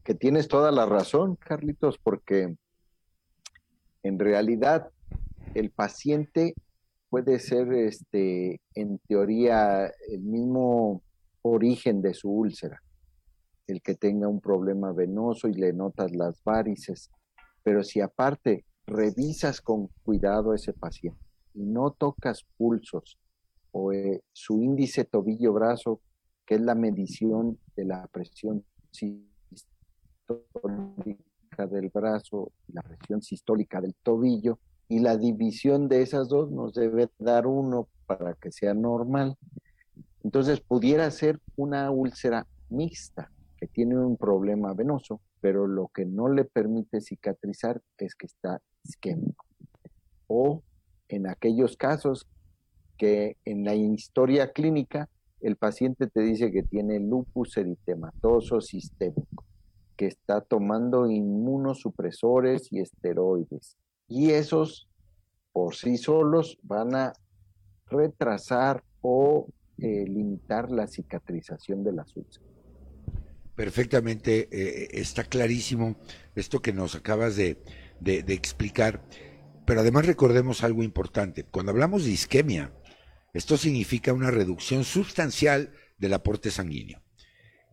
[0.04, 2.56] Que tienes toda la razón, Carlitos, porque
[4.04, 4.92] en realidad
[5.56, 6.54] el paciente
[7.10, 11.02] puede ser, este, en teoría, el mismo
[11.42, 12.80] origen de su úlcera,
[13.68, 17.10] el que tenga un problema venoso y le notas las varices,
[17.64, 21.20] pero si aparte revisas con cuidado a ese paciente
[21.54, 23.18] y no tocas pulsos
[23.72, 26.02] o eh, su índice tobillo-brazo,
[26.46, 29.18] que es la medición de la presión sistólica
[31.70, 34.60] del brazo y la presión sistólica del tobillo,
[34.90, 39.38] y la división de esas dos nos debe dar uno para que sea normal.
[40.24, 43.32] Entonces pudiera ser una úlcera mixta,
[43.68, 49.46] tiene un problema venoso, pero lo que no le permite cicatrizar es que está isquémico.
[50.28, 50.64] O
[51.08, 52.28] en aquellos casos
[52.98, 55.10] que en la historia clínica
[55.42, 59.44] el paciente te dice que tiene lupus eritematoso sistémico,
[59.98, 63.78] que está tomando inmunosupresores y esteroides.
[64.08, 64.88] Y esos
[65.52, 67.14] por sí solos van a
[67.88, 69.48] retrasar o
[69.78, 72.53] eh, limitar la cicatrización de las úlceras.
[73.56, 75.96] Perfectamente, eh, está clarísimo
[76.36, 77.62] esto que nos acabas de,
[78.00, 79.08] de, explicar.
[79.66, 81.44] Pero además recordemos algo importante.
[81.44, 82.74] Cuando hablamos de isquemia,
[83.34, 87.02] esto significa una reducción sustancial del aporte sanguíneo.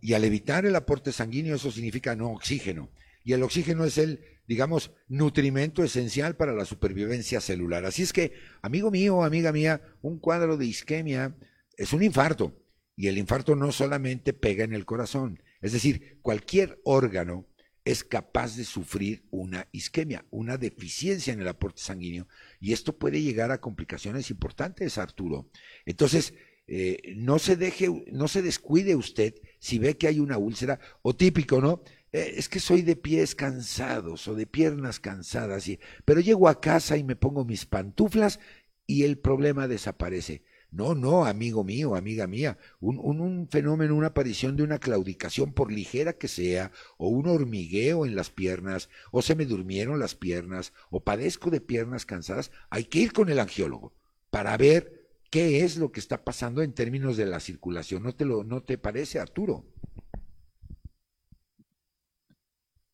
[0.03, 2.91] Y al evitar el aporte sanguíneo, eso significa no oxígeno.
[3.25, 7.85] Y el oxígeno es el, digamos, nutrimento esencial para la supervivencia celular.
[7.85, 11.37] Así es que, amigo mío, amiga mía, un cuadro de isquemia
[11.77, 12.57] es un infarto.
[12.97, 15.43] Y el infarto no solamente pega en el corazón.
[15.61, 17.47] Es decir, cualquier órgano
[17.85, 22.29] es capaz de sufrir una isquemia, una deficiencia en el aporte sanguíneo,
[22.61, 25.51] y esto puede llegar a complicaciones importantes, Arturo.
[25.87, 26.35] Entonces,
[26.67, 31.17] eh, no se deje, no se descuide usted si ve que hay una úlcera, o
[31.17, 31.83] típico, ¿no?
[32.13, 36.61] Eh, es que soy de pies cansados o de piernas cansadas, y, pero llego a
[36.61, 38.41] casa y me pongo mis pantuflas
[38.87, 40.43] y el problema desaparece.
[40.73, 45.73] No, no, amigo mío, amiga mía, un, un, fenómeno, una aparición de una claudicación, por
[45.73, 50.73] ligera que sea, o un hormigueo en las piernas, o se me durmieron las piernas,
[50.91, 53.93] o padezco de piernas cansadas, hay que ir con el angiólogo
[54.31, 58.05] para ver qué es lo que está pasando en términos de la circulación.
[58.05, 59.65] ¿No te, lo, no te parece, Arturo?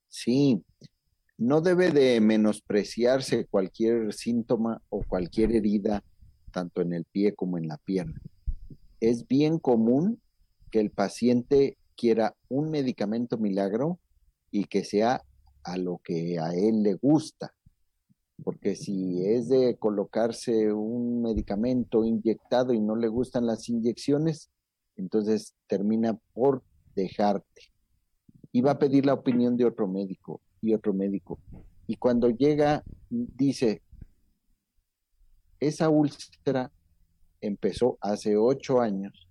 [0.09, 0.65] Sí,
[1.37, 6.03] no debe de menospreciarse cualquier síntoma o cualquier herida
[6.57, 8.19] tanto en el pie como en la pierna.
[8.99, 10.23] Es bien común
[10.71, 13.99] que el paciente quiera un medicamento milagro
[14.51, 15.21] y que sea
[15.65, 17.53] a lo que a él le gusta.
[18.43, 24.49] Porque si es de colocarse un medicamento inyectado y no le gustan las inyecciones,
[24.97, 26.63] entonces termina por
[26.95, 27.71] dejarte.
[28.51, 31.39] Y va a pedir la opinión de otro médico y otro médico.
[31.87, 33.83] Y cuando llega, dice,
[35.61, 36.71] esa úlcera
[37.41, 39.29] empezó hace ocho años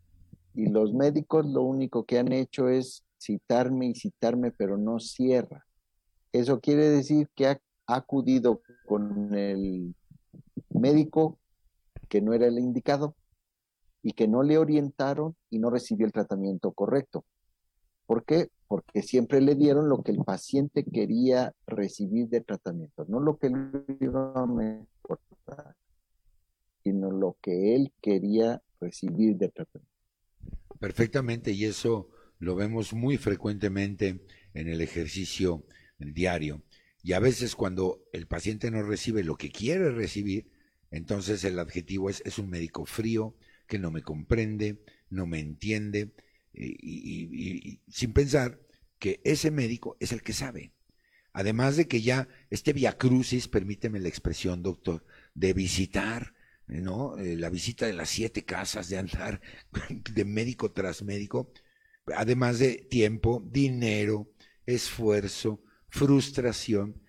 [0.54, 5.66] y los médicos lo único que han hecho es citarme y citarme, pero no cierra.
[6.32, 9.96] Eso quiere decir que ha acudido con el
[10.70, 11.40] médico
[12.08, 13.16] que no era el indicado
[14.02, 17.26] y que no le orientaron y no recibió el tratamiento correcto.
[18.06, 18.50] ¿Por qué?
[18.68, 23.50] Porque siempre le dieron lo que el paciente quería recibir de tratamiento, no lo que
[23.50, 24.46] le iba a
[26.86, 29.92] sino lo que él quería recibir de tratamiento.
[30.80, 34.22] Perfectamente, y eso lo vemos muy frecuentemente
[34.54, 35.66] en el ejercicio
[35.98, 36.62] diario.
[37.02, 40.52] Y a veces cuando el paciente no recibe lo que quiere recibir,
[40.92, 43.36] entonces el adjetivo es, es un médico frío,
[43.66, 44.80] que no me comprende,
[45.10, 46.12] no me entiende,
[46.54, 48.60] y, sin pensar
[49.00, 50.72] que ese médico es el que sabe.
[51.34, 55.04] Además de que ya este via crucis, permíteme la expresión, doctor,
[55.34, 56.35] de visitar
[56.68, 57.18] ¿no?
[57.18, 59.42] Eh, la visita de las siete casas, de andar
[60.14, 61.52] de médico tras médico,
[62.16, 64.32] además de tiempo, dinero,
[64.66, 67.02] esfuerzo, frustración.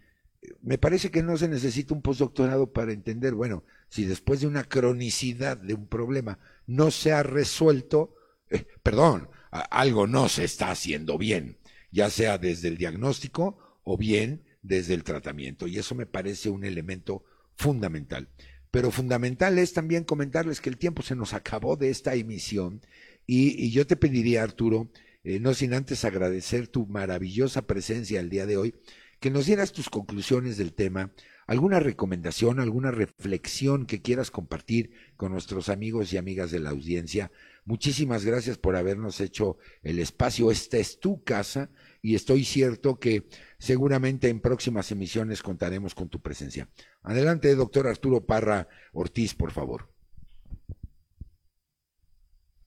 [0.63, 4.65] Me parece que no se necesita un postdoctorado para entender, bueno, si después de una
[4.65, 8.15] cronicidad de un problema no se ha resuelto,
[8.51, 11.59] eh, perdón, algo no se está haciendo bien,
[11.91, 15.67] ya sea desde el diagnóstico o bien desde el tratamiento.
[15.67, 17.25] Y eso me parece un elemento
[17.57, 18.29] fundamental.
[18.71, 22.83] Pero fundamental es también comentarles que el tiempo se nos acabó de esta emisión
[23.27, 24.91] y, yo te pediría, Arturo,
[25.25, 28.75] eh, no sin antes agradecer tu maravillosa presencia el día de hoy,
[29.19, 31.13] que nos dieras tus conclusiones del tema,
[31.47, 37.33] alguna recomendación, alguna reflexión que quieras compartir con nuestros amigos y amigas de la audiencia.
[37.67, 40.53] Muchísimas gracias por habernos hecho el espacio.
[40.53, 41.69] Esta es tu casa
[42.01, 43.27] y estoy cierto que
[43.59, 46.69] seguramente en próximas emisiones contaremos con tu presencia.
[47.03, 49.89] Adelante, doctor Arturo Parra Ortiz, por favor.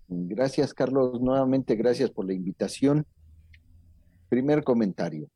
[0.10, 1.22] Gracias, Carlos.
[1.22, 3.06] Nuevamente, gracias por la invitación.
[4.28, 5.30] Primer comentario.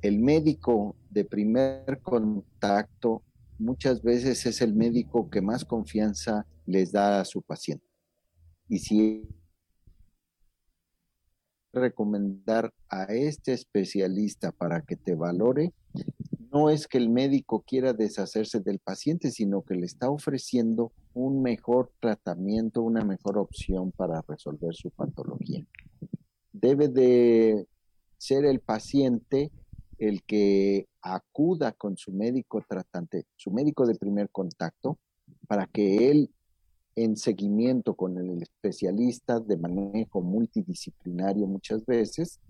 [0.00, 3.22] El médico de primer contacto
[3.58, 7.86] muchas veces es el médico que más confianza les da a su paciente.
[8.68, 9.28] Y si
[11.72, 15.72] recomendar a este especialista para que te valore,
[16.52, 21.42] no es que el médico quiera deshacerse del paciente, sino que le está ofreciendo un
[21.42, 25.66] mejor tratamiento, una mejor opción para resolver su patología.
[26.52, 27.66] Debe de
[28.18, 29.50] ser el paciente
[29.98, 34.98] el que acuda con su médico tratante, su médico de primer contacto,
[35.46, 36.33] para que él
[36.96, 42.40] en seguimiento con el especialista de manejo multidisciplinario muchas veces,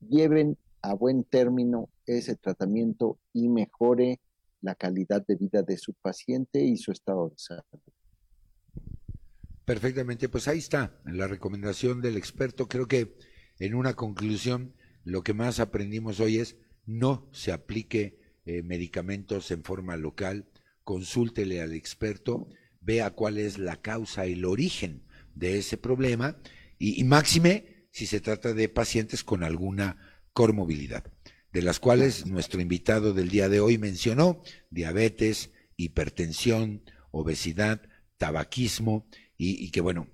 [0.00, 4.20] lleven a buen término ese tratamiento y mejore
[4.60, 7.62] la calidad de vida de su paciente y su estado de salud.
[9.64, 12.68] Perfectamente, pues ahí está la recomendación del experto.
[12.68, 13.16] Creo que
[13.58, 14.74] en una conclusión,
[15.04, 20.46] lo que más aprendimos hoy es no se aplique eh, medicamentos en forma local,
[20.84, 22.48] consúltele al experto
[22.86, 25.02] vea cuál es la causa, el origen
[25.34, 26.38] de ese problema
[26.78, 29.96] y, máxime si se trata de pacientes con alguna
[30.32, 31.04] comorbilidad,
[31.52, 34.40] de las cuales nuestro invitado del día de hoy mencionó
[34.70, 37.82] diabetes, hipertensión, obesidad,
[38.18, 40.08] tabaquismo y, que bueno,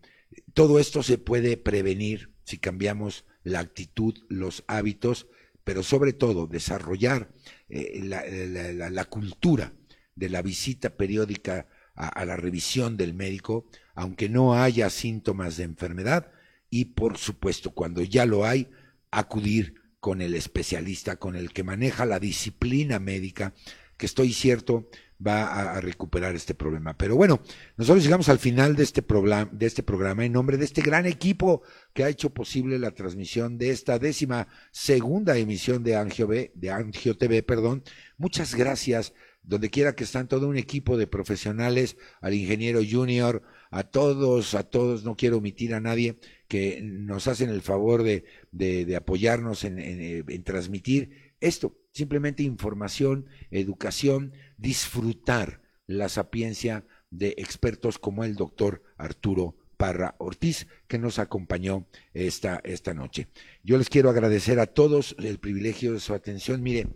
[0.54, 5.26] todo esto se puede prevenir si cambiamos la actitud, los hábitos,
[5.62, 7.34] pero sobre todo desarrollar
[7.68, 9.74] eh, la, cultura
[10.14, 16.30] de la visita periódica a, la revisión del médico, aunque no haya síntomas de enfermedad,
[16.70, 18.70] y por supuesto, cuando ya lo hay,
[19.10, 23.54] acudir con el especialista, con el que maneja la disciplina médica,
[23.96, 24.88] que estoy cierto
[25.24, 26.96] va a, recuperar este problema.
[26.96, 27.40] Pero bueno,
[27.76, 29.04] nosotros llegamos al final de este,
[29.52, 31.62] de este programa en nombre de este gran equipo
[31.92, 36.70] que ha hecho posible la transmisión de esta décima segunda emisión de Angio, B, de
[36.70, 37.42] Angio TV.
[37.42, 37.84] Perdón.
[38.16, 39.12] Muchas gracias
[39.42, 44.64] donde quiera que están todo un equipo de profesionales, al ingeniero junior, a todos, a
[44.64, 49.78] todos, no quiero omitir a nadie, que nos hacen el favor de, de, apoyarnos en,
[49.78, 59.56] en transmitir esto, simplemente información, educación, disfrutar la sapiencia de expertos como el doctor Arturo
[59.76, 63.26] Parra Ortiz, que nos acompañó esta, esta noche.
[63.64, 66.62] Yo les quiero agradecer a todos el privilegio de su atención.
[66.62, 66.86] Mire,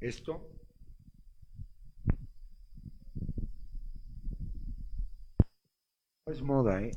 [0.00, 0.48] esto
[6.28, 6.90] No es moda, ¿eh?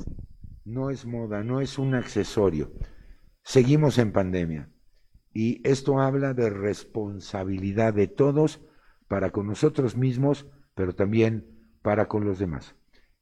[0.66, 2.74] No es moda, no es un accesorio.
[3.44, 4.70] Seguimos en pandemia.
[5.32, 8.60] Y esto habla de responsabilidad de todos
[9.08, 11.46] para con nosotros mismos, pero también
[11.82, 12.76] para con los demás.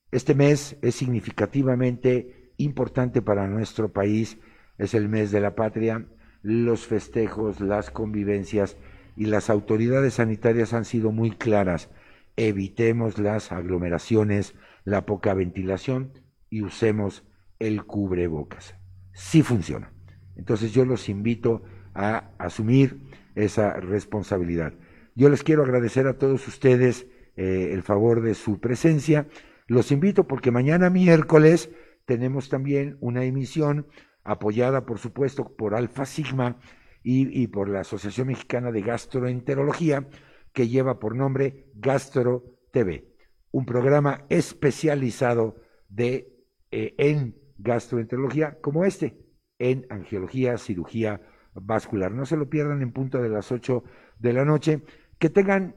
[0.10, 4.40] Este mes es significativamente importante para nuestro país,
[4.80, 6.07] es el mes de la patria,
[6.41, 8.77] los festejos, las convivencias
[9.15, 11.91] y las autoridades sanitarias han sido muy claras.
[12.36, 14.56] Evitemos las aglomeraciones,
[14.90, 16.11] la poca ventilación
[16.49, 17.24] y usemos
[17.60, 18.76] el cubrebocas.
[19.14, 19.94] Sí funciona.
[20.36, 21.61] Entonces yo los invito
[21.94, 22.99] a asumir
[23.36, 24.74] esa responsabilidad.
[25.16, 29.28] Yo les quiero agradecer a todos ustedes eh, el favor de su presencia.
[29.68, 31.70] Los invito porque mañana miércoles
[32.06, 33.88] tenemos también una emisión
[34.24, 36.57] apoyada, por supuesto, por Alfa Sigma
[37.03, 40.07] y, y por la Asociación Mexicana de Gastroenterología,
[40.53, 43.09] que lleva por nombre Gastro TV
[43.52, 45.56] un programa especializado
[45.88, 49.18] de, eh, en gastroenterología como este,
[49.58, 51.22] en angiología, cirugía
[51.54, 52.12] vascular.
[52.12, 53.84] No se lo pierdan en punto de las 8
[54.18, 54.84] de la noche.
[55.18, 55.76] Que tengan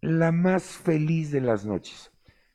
[0.00, 2.12] la más feliz de las noches.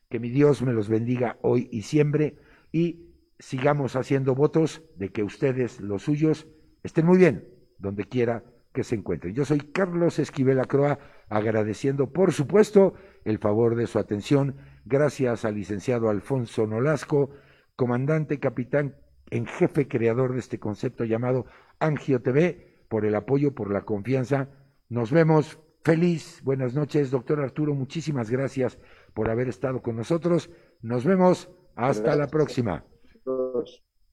[0.08, 2.36] Que mi Dios me los bendiga hoy y siempre
[2.70, 6.46] y sigamos haciendo votos de que ustedes, los suyos,
[6.82, 7.48] estén muy bien
[7.78, 9.34] donde quiera que se encuentren.
[9.34, 10.98] Yo soy Carlos Esquivel Acroa,
[11.32, 12.94] agradeciendo, por supuesto,
[13.24, 14.56] el favor de su atención.
[14.84, 17.30] Gracias al licenciado Alfonso Nolasco,
[17.74, 18.96] comandante, capitán
[19.30, 21.46] en jefe creador de este concepto llamado
[21.78, 24.50] Angio TV, por el apoyo, por la confianza.
[24.88, 25.58] Nos vemos.
[25.84, 27.74] Feliz, buenas noches, doctor Arturo.
[27.74, 28.78] Muchísimas gracias
[29.14, 30.50] por haber estado con nosotros.
[30.80, 31.50] Nos vemos.
[31.74, 32.84] Hasta la próxima.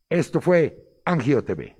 [0.09, 1.78] Esto fue Angio TV.